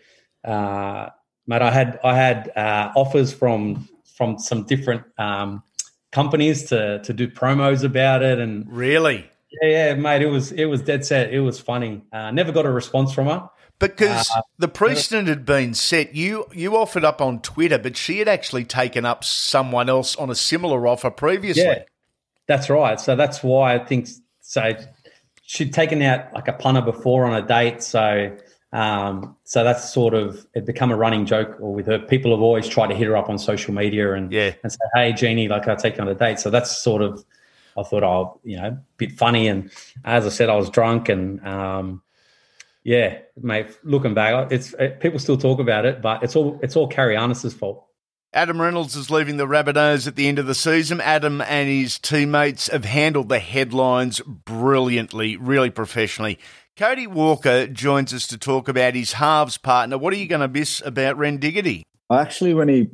Uh, 0.45 1.09
mate, 1.47 1.63
I 1.63 1.71
had 1.71 2.01
I 2.03 2.17
had 2.17 2.51
uh, 2.57 2.93
offers 2.97 3.33
from 3.33 3.89
from 4.17 4.39
some 4.39 4.65
different 4.65 5.05
um, 5.19 5.63
companies 6.13 6.65
to 6.71 7.01
to 7.01 7.13
do 7.13 7.29
promos 7.29 7.85
about 7.85 8.23
it, 8.23 8.39
and 8.39 8.67
Really? 8.71 9.31
yeah, 9.63 9.69
yeah, 9.69 9.95
mate, 9.95 10.23
it 10.23 10.27
was 10.27 10.53
it 10.53 10.67
was 10.67 10.83
dead 10.83 11.05
set. 11.05 11.33
It 11.33 11.41
was 11.41 11.61
funny. 11.61 12.03
Uh, 12.13 12.31
never 12.31 12.53
got 12.53 12.67
a 12.67 12.71
response 12.71 13.13
from 13.13 13.27
her. 13.27 13.49
Because 13.79 14.29
Uh, 14.35 14.41
the 14.59 14.67
precedent 14.67 15.29
had 15.29 15.47
been 15.47 15.73
set. 15.73 16.15
You 16.15 16.47
you 16.53 16.77
offered 16.77 17.05
up 17.05 17.21
on 17.21 17.41
Twitter, 17.41 17.79
but 17.79 17.97
she 17.97 18.19
had 18.19 18.27
actually 18.27 18.65
taken 18.65 19.05
up 19.05 19.23
someone 19.23 19.89
else 19.89 20.17
on 20.17 20.31
a 20.31 20.35
similar 20.35 20.87
offer 20.89 21.11
previously. 21.11 21.63
Yeah, 21.63 21.83
that's 22.49 22.69
right. 22.69 22.99
So 22.99 23.15
that's 23.15 23.43
why 23.45 23.75
I 23.75 23.79
think 23.79 24.09
so. 24.41 24.73
She'd 25.49 25.73
taken 25.73 26.03
out 26.03 26.31
like 26.35 26.47
a 26.47 26.53
punter 26.53 26.83
before 26.83 27.25
on 27.25 27.35
a 27.35 27.47
date, 27.47 27.83
so 27.83 28.37
Um, 28.71 29.35
so 29.45 29.65
that's 29.65 29.91
sort 29.91 30.13
of 30.13 30.47
it 30.55 30.67
become 30.67 30.91
a 30.91 30.97
running 30.97 31.25
joke 31.25 31.57
or 31.59 31.73
with 31.73 31.87
her. 31.87 31.99
People 31.99 32.33
have 32.33 32.43
always 32.43 32.69
tried 32.69 32.89
to 32.89 32.95
hit 32.95 33.07
her 33.07 33.17
up 33.17 33.31
on 33.31 33.39
social 33.39 33.73
media 33.73 34.13
and 34.13 34.31
yeah. 34.31 34.53
and 34.63 34.71
say, 34.71 34.79
"Hey, 34.95 35.13
Jeannie, 35.15 35.49
like 35.49 35.67
I'll 35.67 35.77
take 35.77 35.97
you 35.97 36.03
on 36.03 36.09
a 36.09 36.15
date." 36.15 36.39
So 36.39 36.51
that's 36.51 36.77
sort 36.77 37.01
of 37.01 37.25
I 37.79 37.83
thought, 37.83 38.03
oh, 38.03 38.41
you 38.45 38.59
know, 38.59 38.69
a 38.69 38.79
bit 38.99 39.13
funny. 39.13 39.49
And 39.49 39.71
as 40.05 40.27
I 40.27 40.29
said, 40.29 40.51
I 40.51 40.57
was 40.57 40.69
drunk 40.69 41.09
and 41.09 41.41
um, 41.47 42.03
yeah, 42.85 43.19
mate. 43.41 43.69
Looking 43.85 44.13
back, 44.13 44.53
it's 44.53 44.75
it, 44.75 45.01
people 45.01 45.19
still 45.19 45.39
talk 45.39 45.61
about 45.61 45.87
it, 45.87 46.03
but 46.03 46.23
it's 46.23 46.37
all 46.37 46.61
it's 46.63 46.77
all 46.77 46.91
Carayannis's 46.91 47.55
fault. 47.55 47.88
Adam 48.35 48.61
Reynolds 48.61 48.95
is 48.95 49.11
leaving 49.11 49.39
the 49.39 49.47
Rabbitohs 49.47 50.07
at 50.07 50.15
the 50.15 50.29
end 50.29 50.39
of 50.39 50.47
the 50.47 50.55
season. 50.55 51.01
Adam 51.01 51.41
and 51.41 51.67
his 51.67 51.99
teammates 51.99 52.69
have 52.69 52.85
handled 52.85 53.31
the 53.31 53.39
headlines 53.39 54.21
brilliantly, 54.21 55.37
really 55.39 55.71
professionally. 55.71 56.39
Cody 56.77 57.07
Walker 57.07 57.67
joins 57.67 58.13
us 58.13 58.27
to 58.27 58.37
talk 58.37 58.69
about 58.69 58.95
his 58.95 59.15
halves 59.15 59.57
partner. 59.57 59.97
What 59.97 60.13
are 60.13 60.19
you 60.19 60.27
going 60.27 60.43
to 60.43 60.49
miss 60.49 60.83
about 60.85 61.17
Ren 61.17 61.39
Diggity? 61.39 61.85
Actually, 62.13 62.53
when 62.53 62.69
he 62.69 62.89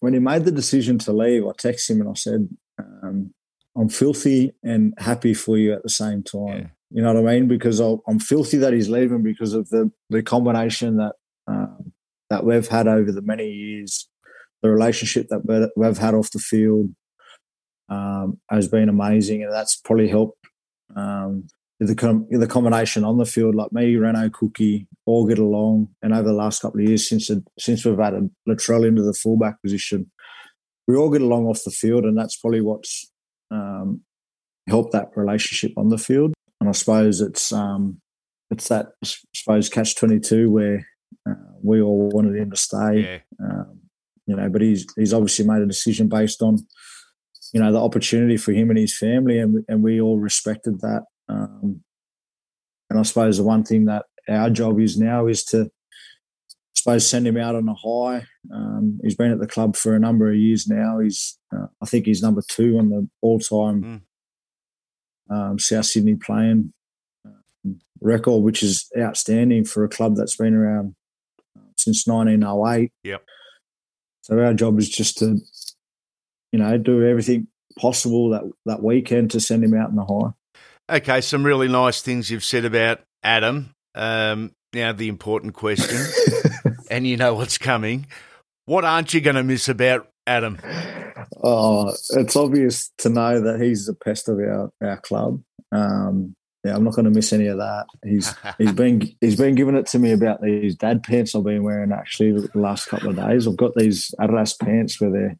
when 0.00 0.12
he 0.12 0.18
made 0.18 0.44
the 0.44 0.52
decision 0.52 0.98
to 1.00 1.12
leave, 1.12 1.46
I 1.46 1.52
texted 1.52 1.90
him 1.90 2.00
and 2.02 2.10
I 2.10 2.14
said, 2.14 2.48
um, 2.78 3.32
"I'm 3.76 3.88
filthy 3.88 4.52
and 4.62 4.92
happy 4.98 5.32
for 5.32 5.56
you 5.56 5.72
at 5.72 5.82
the 5.82 5.88
same 5.88 6.22
time." 6.22 6.58
Yeah. 6.58 6.66
You 6.90 7.02
know 7.02 7.14
what 7.14 7.30
I 7.30 7.34
mean? 7.34 7.48
Because 7.48 7.80
i 7.80 7.94
am 8.08 8.18
filthy 8.18 8.58
that 8.58 8.72
he's 8.72 8.88
leaving 8.88 9.22
because 9.22 9.54
of 9.54 9.70
the 9.70 9.90
the 10.10 10.22
combination 10.22 10.98
that 10.98 11.14
um, 11.46 11.92
that 12.28 12.44
we've 12.44 12.68
had 12.68 12.86
over 12.86 13.10
the 13.10 13.22
many 13.22 13.48
years 13.48 14.09
the 14.62 14.70
relationship 14.70 15.28
that 15.28 15.70
we've 15.76 15.98
had 15.98 16.14
off 16.14 16.30
the 16.30 16.38
field 16.38 16.90
um, 17.88 18.38
has 18.50 18.68
been 18.68 18.88
amazing, 18.88 19.42
and 19.42 19.52
that's 19.52 19.76
probably 19.76 20.08
helped 20.08 20.38
um, 20.96 21.46
the 21.80 21.94
com- 21.94 22.26
the 22.30 22.46
combination 22.46 23.04
on 23.04 23.18
the 23.18 23.24
field. 23.24 23.54
Like 23.54 23.72
me, 23.72 23.96
Reno, 23.96 24.28
Cookie, 24.30 24.86
all 25.06 25.26
get 25.26 25.38
along, 25.38 25.88
and 26.02 26.12
over 26.12 26.28
the 26.28 26.34
last 26.34 26.62
couple 26.62 26.80
of 26.80 26.86
years 26.86 27.08
since 27.08 27.30
it, 27.30 27.42
since 27.58 27.84
we've 27.84 27.98
added 27.98 28.30
Latrell 28.48 28.86
into 28.86 29.02
the 29.02 29.14
fullback 29.14 29.60
position, 29.62 30.10
we 30.86 30.96
all 30.96 31.10
get 31.10 31.22
along 31.22 31.46
off 31.46 31.64
the 31.64 31.70
field, 31.70 32.04
and 32.04 32.16
that's 32.16 32.36
probably 32.36 32.60
what's 32.60 33.10
um, 33.50 34.02
helped 34.68 34.92
that 34.92 35.08
relationship 35.16 35.72
on 35.76 35.88
the 35.88 35.98
field. 35.98 36.32
And 36.60 36.68
I 36.68 36.72
suppose 36.72 37.20
it's 37.20 37.52
um, 37.52 38.00
it's 38.50 38.68
that 38.68 38.88
I 39.02 39.08
suppose 39.34 39.68
catch 39.68 39.96
twenty 39.96 40.20
two 40.20 40.50
where 40.50 40.86
uh, 41.28 41.34
we 41.62 41.80
all 41.80 42.10
wanted 42.10 42.36
him 42.36 42.50
to 42.50 42.56
stay. 42.56 43.22
Yeah. 43.40 43.64
You 44.30 44.36
know, 44.36 44.48
but 44.48 44.62
he's 44.62 44.86
he's 44.96 45.12
obviously 45.12 45.44
made 45.44 45.60
a 45.60 45.66
decision 45.66 46.08
based 46.08 46.40
on, 46.40 46.58
you 47.52 47.60
know, 47.60 47.72
the 47.72 47.82
opportunity 47.82 48.36
for 48.36 48.52
him 48.52 48.70
and 48.70 48.78
his 48.78 48.96
family, 48.96 49.40
and 49.40 49.64
and 49.66 49.82
we 49.82 50.00
all 50.00 50.20
respected 50.20 50.80
that. 50.82 51.02
Um, 51.28 51.82
and 52.88 52.98
I 53.00 53.02
suppose 53.02 53.38
the 53.38 53.42
one 53.42 53.64
thing 53.64 53.86
that 53.86 54.04
our 54.28 54.50
job 54.50 54.78
is 54.78 54.96
now 54.96 55.26
is 55.26 55.42
to, 55.46 55.62
I 55.62 55.68
suppose, 56.74 57.10
send 57.10 57.26
him 57.26 57.36
out 57.36 57.56
on 57.56 57.68
a 57.68 57.74
high. 57.74 58.24
Um, 58.54 59.00
he's 59.02 59.16
been 59.16 59.32
at 59.32 59.40
the 59.40 59.48
club 59.48 59.74
for 59.74 59.96
a 59.96 60.00
number 60.00 60.30
of 60.30 60.36
years 60.36 60.68
now. 60.68 61.00
He's, 61.00 61.38
uh, 61.52 61.66
I 61.82 61.86
think, 61.86 62.06
he's 62.06 62.22
number 62.22 62.42
two 62.48 62.78
on 62.78 62.90
the 62.90 63.08
all-time 63.20 64.02
mm. 65.30 65.34
um, 65.34 65.58
South 65.58 65.86
Sydney 65.86 66.14
playing 66.14 66.72
um, 67.26 67.80
record, 68.00 68.44
which 68.44 68.62
is 68.62 68.88
outstanding 68.96 69.64
for 69.64 69.82
a 69.82 69.88
club 69.88 70.14
that's 70.14 70.36
been 70.36 70.54
around 70.54 70.94
uh, 71.56 71.70
since 71.76 72.06
1908. 72.06 72.92
Yep. 73.02 73.24
So 74.30 74.38
our 74.38 74.54
job 74.54 74.78
is 74.78 74.88
just 74.88 75.18
to, 75.18 75.40
you 76.52 76.58
know, 76.58 76.78
do 76.78 77.04
everything 77.04 77.48
possible 77.76 78.30
that 78.30 78.42
that 78.66 78.82
we 78.82 79.02
can 79.02 79.28
to 79.28 79.40
send 79.40 79.64
him 79.64 79.74
out 79.74 79.90
in 79.90 79.96
the 79.96 80.04
high. 80.04 80.96
Okay, 80.96 81.20
some 81.20 81.44
really 81.44 81.68
nice 81.68 82.00
things 82.00 82.30
you've 82.30 82.44
said 82.44 82.64
about 82.64 83.00
Adam. 83.24 83.74
Um, 83.94 84.52
now 84.72 84.92
the 84.92 85.08
important 85.08 85.54
question, 85.54 85.98
and 86.90 87.06
you 87.06 87.16
know 87.16 87.34
what's 87.34 87.58
coming. 87.58 88.06
What 88.66 88.84
aren't 88.84 89.14
you 89.14 89.20
going 89.20 89.36
to 89.36 89.42
miss 89.42 89.68
about 89.68 90.08
Adam? 90.28 90.58
Oh, 91.42 91.92
it's 92.10 92.36
obvious 92.36 92.90
to 92.98 93.08
know 93.08 93.40
that 93.40 93.60
he's 93.60 93.86
the 93.86 93.94
pest 93.94 94.28
of 94.28 94.38
our 94.38 94.70
our 94.80 94.98
club. 94.98 95.42
Um, 95.72 96.36
yeah, 96.64 96.74
I'm 96.74 96.84
not 96.84 96.94
going 96.94 97.06
to 97.06 97.10
miss 97.10 97.32
any 97.32 97.46
of 97.46 97.58
that. 97.58 97.86
He's 98.04 98.34
he's 98.58 98.72
been 98.72 99.10
he's 99.20 99.36
been 99.36 99.54
giving 99.54 99.76
it 99.76 99.86
to 99.86 99.98
me 99.98 100.12
about 100.12 100.42
these 100.42 100.76
dad 100.76 101.02
pants 101.02 101.34
I've 101.34 101.44
been 101.44 101.62
wearing 101.62 101.92
actually 101.92 102.32
the 102.32 102.50
last 102.54 102.88
couple 102.88 103.10
of 103.10 103.16
days. 103.16 103.46
I've 103.46 103.56
got 103.56 103.74
these 103.74 104.14
Adidas 104.20 104.58
pants 104.58 105.00
where 105.00 105.10
they're 105.10 105.36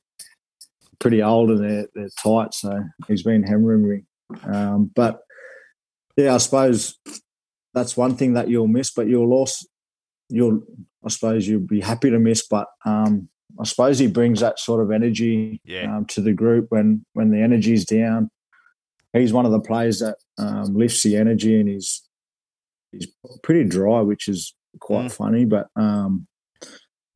pretty 0.99 1.23
old 1.23 1.51
and 1.51 1.63
they're 1.63 1.87
they're 1.95 2.09
tight, 2.23 2.55
so 2.55 2.83
he's 3.07 3.23
been 3.23 3.43
hammering 3.43 3.89
me. 3.89 4.03
Um, 4.45 4.91
but 4.95 5.21
yeah, 6.17 6.35
I 6.35 6.39
suppose 6.39 6.99
that's 7.75 7.97
one 7.97 8.17
thing 8.17 8.35
that 8.35 8.49
you'll 8.49 8.69
miss, 8.69 8.91
but 8.91 9.07
you'll 9.07 9.33
also 9.33 9.67
you'll 10.29 10.63
I 11.05 11.09
suppose 11.09 11.47
you'll 11.47 11.61
be 11.61 11.81
happy 11.81 12.11
to 12.11 12.19
miss, 12.19 12.47
but 12.47 12.67
um, 12.87 13.29
I 13.59 13.65
suppose 13.65 13.99
he 13.99 14.07
brings 14.07 14.41
that 14.41 14.59
sort 14.59 14.83
of 14.83 14.91
energy 14.91 15.61
yeah. 15.65 15.97
um, 15.97 16.07
to 16.07 16.23
the 16.23 16.33
group 16.33 16.67
when 16.71 17.05
when 17.13 17.31
the 17.31 17.43
energy's 17.43 17.85
down 17.85 18.31
he's 19.13 19.33
one 19.33 19.47
of 19.47 19.53
the 19.53 19.61
players 19.61 19.99
that 20.01 20.17
um, 20.41 20.75
lifts 20.75 21.03
the 21.03 21.17
energy 21.17 21.59
and 21.59 21.69
he's 21.69 22.03
he's 22.93 23.09
pretty 23.43 23.65
dry, 23.65 24.01
which 24.01 24.29
is 24.29 24.55
quite 24.81 25.07
mm. 25.07 25.13
funny. 25.13 25.45
But 25.45 25.69
um, 25.77 26.27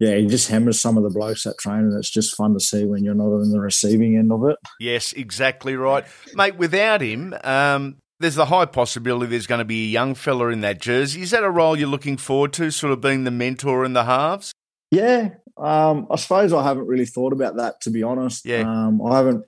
yeah, 0.01 0.17
he 0.17 0.27
just 0.27 0.49
hammers 0.49 0.81
some 0.81 0.97
of 0.97 1.03
the 1.03 1.11
blokes 1.11 1.47
at 1.47 1.59
training. 1.59 1.95
It's 1.99 2.11
just 2.11 2.37
fun 2.37 2.55
to 2.55 2.61
see 2.61 2.85
when 2.85 3.05
you're 3.05 3.15
not 3.15 3.33
on 3.33 3.51
the 3.51 3.61
receiving 3.61 4.17
end 4.17 4.33
of 4.33 4.45
it. 4.45 4.57
Yes, 4.81 5.13
exactly 5.13 5.77
right, 5.77 6.05
mate. 6.35 6.57
Without 6.57 7.01
him, 7.01 7.35
um, 7.45 7.97
there's 8.21 8.35
the 8.35 8.47
high 8.47 8.67
possibility 8.67 9.31
there's 9.31 9.47
going 9.47 9.61
to 9.61 9.65
be 9.65 9.85
a 9.85 9.89
young 9.89 10.15
fella 10.15 10.49
in 10.49 10.61
that 10.63 10.81
jersey. 10.81 11.23
Is 11.23 11.31
that 11.31 11.45
a 11.45 11.51
role 11.51 11.79
you're 11.79 11.89
looking 11.89 12.17
forward 12.17 12.53
to, 12.55 12.71
sort 12.71 12.93
of 12.93 13.01
being 13.01 13.25
the 13.25 13.31
mentor 13.31 13.85
in 13.85 13.93
the 13.93 14.05
halves? 14.05 14.53
Yeah, 14.91 15.31
um, 15.57 16.07
I 16.11 16.17
suppose 16.17 16.53
I 16.53 16.63
haven't 16.63 16.87
really 16.87 17.07
thought 17.07 17.33
about 17.33 17.57
that 17.57 17.81
to 17.83 17.91
be 17.91 18.03
honest. 18.03 18.45
Yeah, 18.45 18.63
um, 18.63 19.01
I 19.05 19.17
haven't 19.17 19.45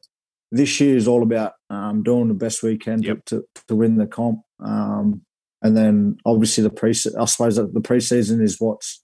this 0.56 0.80
year 0.80 0.96
is 0.96 1.08
all 1.08 1.22
about 1.22 1.52
um, 1.70 2.02
doing 2.02 2.28
the 2.28 2.34
best 2.34 2.62
we 2.62 2.76
can 2.78 3.02
yep. 3.02 3.24
to, 3.26 3.44
to, 3.68 3.74
win 3.74 3.96
the 3.96 4.06
comp. 4.06 4.40
Um, 4.64 5.22
and 5.62 5.76
then 5.76 6.18
obviously 6.24 6.62
the 6.62 6.70
pre 6.70 6.90
I 6.90 7.24
suppose 7.24 7.56
the 7.56 7.80
preseason 7.80 8.42
is 8.42 8.60
what's 8.60 9.02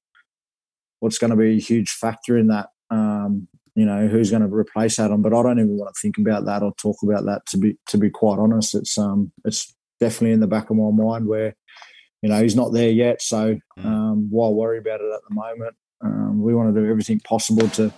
what's 1.00 1.18
going 1.18 1.30
to 1.30 1.36
be 1.36 1.56
a 1.56 1.60
huge 1.60 1.90
factor 1.90 2.36
in 2.38 2.48
that. 2.48 2.68
Um, 2.90 3.48
you 3.74 3.86
know 3.86 4.06
who's 4.06 4.30
going 4.30 4.42
to 4.42 4.54
replace 4.54 4.98
Adam, 4.98 5.22
but 5.22 5.32
I 5.32 5.42
don't 5.42 5.58
even 5.58 5.78
want 5.78 5.94
to 5.94 6.00
think 6.00 6.18
about 6.18 6.44
that 6.44 6.62
or 6.62 6.74
talk 6.74 6.96
about 7.02 7.24
that. 7.24 7.46
To 7.46 7.56
be 7.56 7.78
to 7.88 7.98
be 7.98 8.10
quite 8.10 8.38
honest, 8.38 8.74
it's 8.74 8.98
um 8.98 9.32
it's 9.44 9.74
definitely 9.98 10.32
in 10.32 10.40
the 10.40 10.46
back 10.46 10.68
of 10.68 10.76
my 10.76 10.90
mind 10.90 11.26
where 11.26 11.56
you 12.20 12.28
know 12.28 12.42
he's 12.42 12.56
not 12.56 12.72
there 12.72 12.90
yet. 12.90 13.22
So 13.22 13.58
mm. 13.78 13.84
um, 13.84 14.28
why 14.30 14.48
worry 14.48 14.78
about 14.78 15.00
it 15.00 15.10
at 15.12 15.20
the 15.26 15.34
moment? 15.34 15.74
Um, 16.04 16.42
we 16.42 16.54
want 16.54 16.74
to 16.74 16.80
do 16.80 16.88
everything 16.88 17.20
possible 17.20 17.68
to 17.70 17.92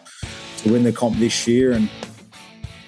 to 0.59 0.73
win 0.73 0.85
the 0.85 0.93
comp 0.93 1.17
this 1.17 1.47
year 1.49 1.73
and 1.73 1.91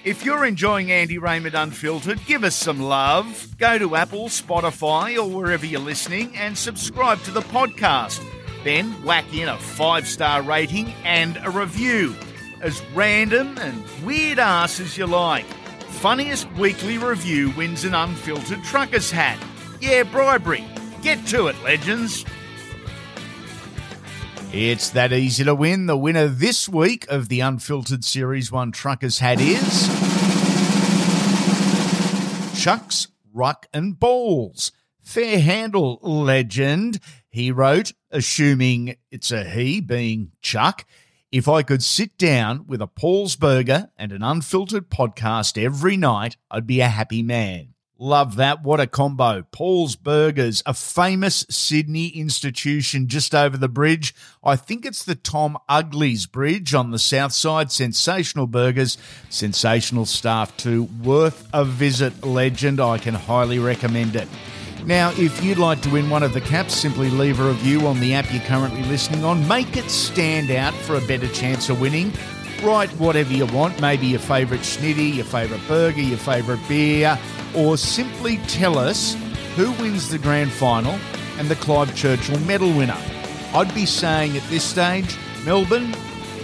if 0.07 0.23
you're 0.23 0.45
enjoying 0.45 0.89
Andy 0.89 1.17
Raymond 1.17 1.53
Unfiltered, 1.53 2.25
give 2.25 2.45
us 2.45 2.55
some 2.55 2.79
love. 2.79 3.57
Go 3.57 3.77
to 3.77 3.97
Apple, 3.97 4.29
Spotify, 4.29 5.17
or 5.17 5.29
wherever 5.29 5.65
you're 5.65 5.81
listening 5.81 6.33
and 6.37 6.57
subscribe 6.57 7.21
to 7.23 7.31
the 7.31 7.41
podcast. 7.41 8.23
Then 8.63 9.03
whack 9.03 9.25
in 9.33 9.49
a 9.49 9.57
five 9.57 10.07
star 10.07 10.41
rating 10.41 10.93
and 11.03 11.37
a 11.43 11.49
review. 11.49 12.15
As 12.61 12.81
random 12.95 13.57
and 13.57 13.83
weird 14.05 14.39
ass 14.39 14.79
as 14.79 14.97
you 14.97 15.07
like. 15.07 15.45
Funniest 15.99 16.49
weekly 16.53 16.97
review 16.97 17.51
wins 17.57 17.83
an 17.83 17.93
unfiltered 17.93 18.63
trucker's 18.63 19.11
hat. 19.11 19.37
Yeah, 19.81 20.03
bribery. 20.03 20.63
Get 21.01 21.25
to 21.27 21.47
it, 21.47 21.61
legends. 21.63 22.23
It's 24.53 24.89
that 24.91 25.11
easy 25.11 25.43
to 25.43 25.53
win. 25.53 25.87
The 25.87 25.97
winner 25.97 26.27
this 26.27 26.69
week 26.69 27.05
of 27.09 27.27
the 27.27 27.41
Unfiltered 27.41 28.05
Series 28.05 28.49
1 28.49 28.71
Truckers 28.71 29.19
Hat 29.19 29.41
is. 29.41 29.87
Chucks, 32.57 33.09
Ruck 33.33 33.67
and 33.73 33.99
Balls. 33.99 34.71
Fair 35.01 35.41
handle 35.41 35.99
legend. 36.01 36.99
He 37.29 37.51
wrote, 37.51 37.91
assuming 38.09 38.95
it's 39.11 39.31
a 39.33 39.43
he, 39.43 39.81
being 39.81 40.31
Chuck, 40.41 40.85
if 41.29 41.49
I 41.49 41.61
could 41.61 41.83
sit 41.83 42.17
down 42.17 42.65
with 42.67 42.81
a 42.81 42.87
Paul's 42.87 43.35
Burger 43.35 43.89
and 43.97 44.13
an 44.13 44.23
unfiltered 44.23 44.89
podcast 44.89 45.61
every 45.61 45.97
night, 45.97 46.37
I'd 46.49 46.65
be 46.65 46.79
a 46.79 46.87
happy 46.87 47.21
man. 47.21 47.73
Love 47.99 48.35
that. 48.35 48.61
What 48.63 48.79
a 48.79 48.85
combo. 48.85 49.43
Paul's 49.51 49.95
Burgers, 49.95 50.61
a 50.67 50.73
famous 50.75 51.45
Sydney 51.49 52.09
institution 52.09 53.07
just 53.07 53.33
over 53.33 53.57
the 53.57 53.67
bridge. 53.67 54.13
I 54.43 54.55
think 54.55 54.85
it's 54.85 55.03
the 55.03 55.15
Tom 55.15 55.57
Ugly's 55.67 56.27
Bridge 56.27 56.75
on 56.75 56.91
the 56.91 56.99
south 56.99 57.33
side. 57.33 57.71
Sensational 57.71 58.45
burgers, 58.45 58.99
sensational 59.29 60.05
staff 60.05 60.55
too. 60.57 60.83
Worth 61.03 61.49
a 61.53 61.65
visit, 61.65 62.23
legend. 62.23 62.79
I 62.79 62.99
can 62.99 63.15
highly 63.15 63.57
recommend 63.57 64.15
it. 64.15 64.27
Now, 64.85 65.11
if 65.17 65.43
you'd 65.43 65.57
like 65.57 65.81
to 65.81 65.89
win 65.89 66.09
one 66.09 66.23
of 66.23 66.33
the 66.33 66.41
caps, 66.41 66.75
simply 66.75 67.09
leave 67.09 67.39
a 67.39 67.47
review 67.47 67.87
on 67.87 67.99
the 67.99 68.13
app 68.13 68.31
you're 68.31 68.43
currently 68.43 68.83
listening 68.83 69.23
on. 69.23 69.45
Make 69.47 69.75
it 69.75 69.89
stand 69.89 70.51
out 70.51 70.73
for 70.73 70.95
a 70.95 71.01
better 71.07 71.27
chance 71.29 71.67
of 71.69 71.81
winning. 71.81 72.13
Write 72.63 72.89
whatever 72.99 73.33
you 73.33 73.45
want, 73.47 73.79
maybe 73.79 74.07
your 74.07 74.19
favourite 74.19 74.63
schnitty, 74.63 75.15
your 75.15 75.25
favourite 75.25 75.65
burger, 75.67 76.01
your 76.01 76.17
favourite 76.17 76.59
beer 76.67 77.17
or 77.55 77.77
simply 77.77 78.37
tell 78.47 78.77
us 78.77 79.15
who 79.55 79.71
wins 79.73 80.09
the 80.09 80.17
grand 80.17 80.51
final 80.51 80.97
and 81.37 81.47
the 81.49 81.55
Clive 81.55 81.93
Churchill 81.95 82.39
medal 82.41 82.71
winner. 82.71 82.97
I'd 83.53 83.73
be 83.73 83.85
saying 83.85 84.37
at 84.37 84.43
this 84.43 84.63
stage, 84.63 85.17
Melbourne, 85.43 85.95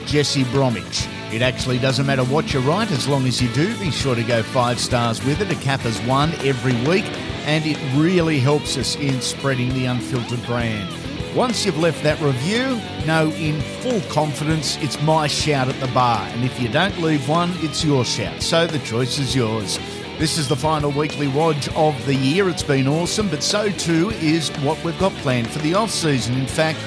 Jesse 0.05 0.43
Bromwich. 0.45 1.07
It 1.31 1.41
actually 1.41 1.79
doesn't 1.79 2.05
matter 2.05 2.23
what 2.23 2.53
you 2.53 2.59
write 2.61 2.91
as 2.91 3.07
long 3.07 3.25
as 3.25 3.41
you 3.41 3.49
do. 3.49 3.77
Be 3.79 3.91
sure 3.91 4.15
to 4.15 4.23
go 4.23 4.43
five 4.43 4.79
stars 4.79 5.23
with 5.23 5.41
it. 5.41 5.51
A 5.51 5.55
cap 5.61 5.85
as 5.85 5.99
one 6.01 6.31
every 6.45 6.75
week, 6.87 7.05
and 7.45 7.65
it 7.65 7.77
really 7.95 8.39
helps 8.39 8.77
us 8.77 8.95
in 8.97 9.19
spreading 9.21 9.69
the 9.73 9.85
unfiltered 9.85 10.43
brand. 10.45 10.89
Once 11.35 11.65
you've 11.65 11.79
left 11.79 12.03
that 12.03 12.19
review, 12.21 12.79
know 13.07 13.31
in 13.31 13.59
full 13.81 13.99
confidence 14.01 14.77
it's 14.83 15.01
my 15.01 15.25
shout 15.25 15.67
at 15.67 15.79
the 15.79 15.87
bar. 15.87 16.21
And 16.27 16.45
if 16.45 16.61
you 16.61 16.69
don't 16.69 16.95
leave 17.01 17.27
one, 17.27 17.51
it's 17.55 17.83
your 17.83 18.05
shout. 18.05 18.43
So 18.43 18.67
the 18.67 18.77
choice 18.79 19.17
is 19.17 19.35
yours. 19.35 19.79
This 20.19 20.37
is 20.37 20.47
the 20.47 20.55
final 20.55 20.91
weekly 20.91 21.25
Wodge 21.25 21.75
of 21.75 22.05
the 22.05 22.13
year. 22.13 22.49
It's 22.49 22.61
been 22.61 22.87
awesome, 22.87 23.29
but 23.29 23.41
so 23.41 23.71
too 23.71 24.11
is 24.11 24.51
what 24.57 24.81
we've 24.83 24.97
got 24.99 25.11
planned 25.13 25.49
for 25.49 25.57
the 25.59 25.73
off 25.73 25.89
season. 25.89 26.35
In 26.35 26.45
fact, 26.45 26.77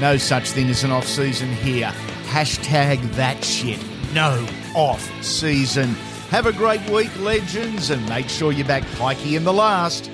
no 0.00 0.16
such 0.16 0.50
thing 0.50 0.68
as 0.68 0.84
an 0.84 0.92
off 0.92 1.08
season 1.08 1.50
here. 1.56 1.92
Hashtag 2.26 3.02
that 3.16 3.42
shit. 3.42 3.84
No 4.14 4.46
off 4.76 5.02
season. 5.24 5.96
Have 6.30 6.46
a 6.46 6.52
great 6.52 6.88
week, 6.90 7.10
legends, 7.18 7.90
and 7.90 8.08
make 8.08 8.28
sure 8.28 8.52
you're 8.52 8.68
back 8.68 8.84
Pikey 8.84 9.36
in 9.36 9.42
the 9.42 9.52
last. 9.52 10.10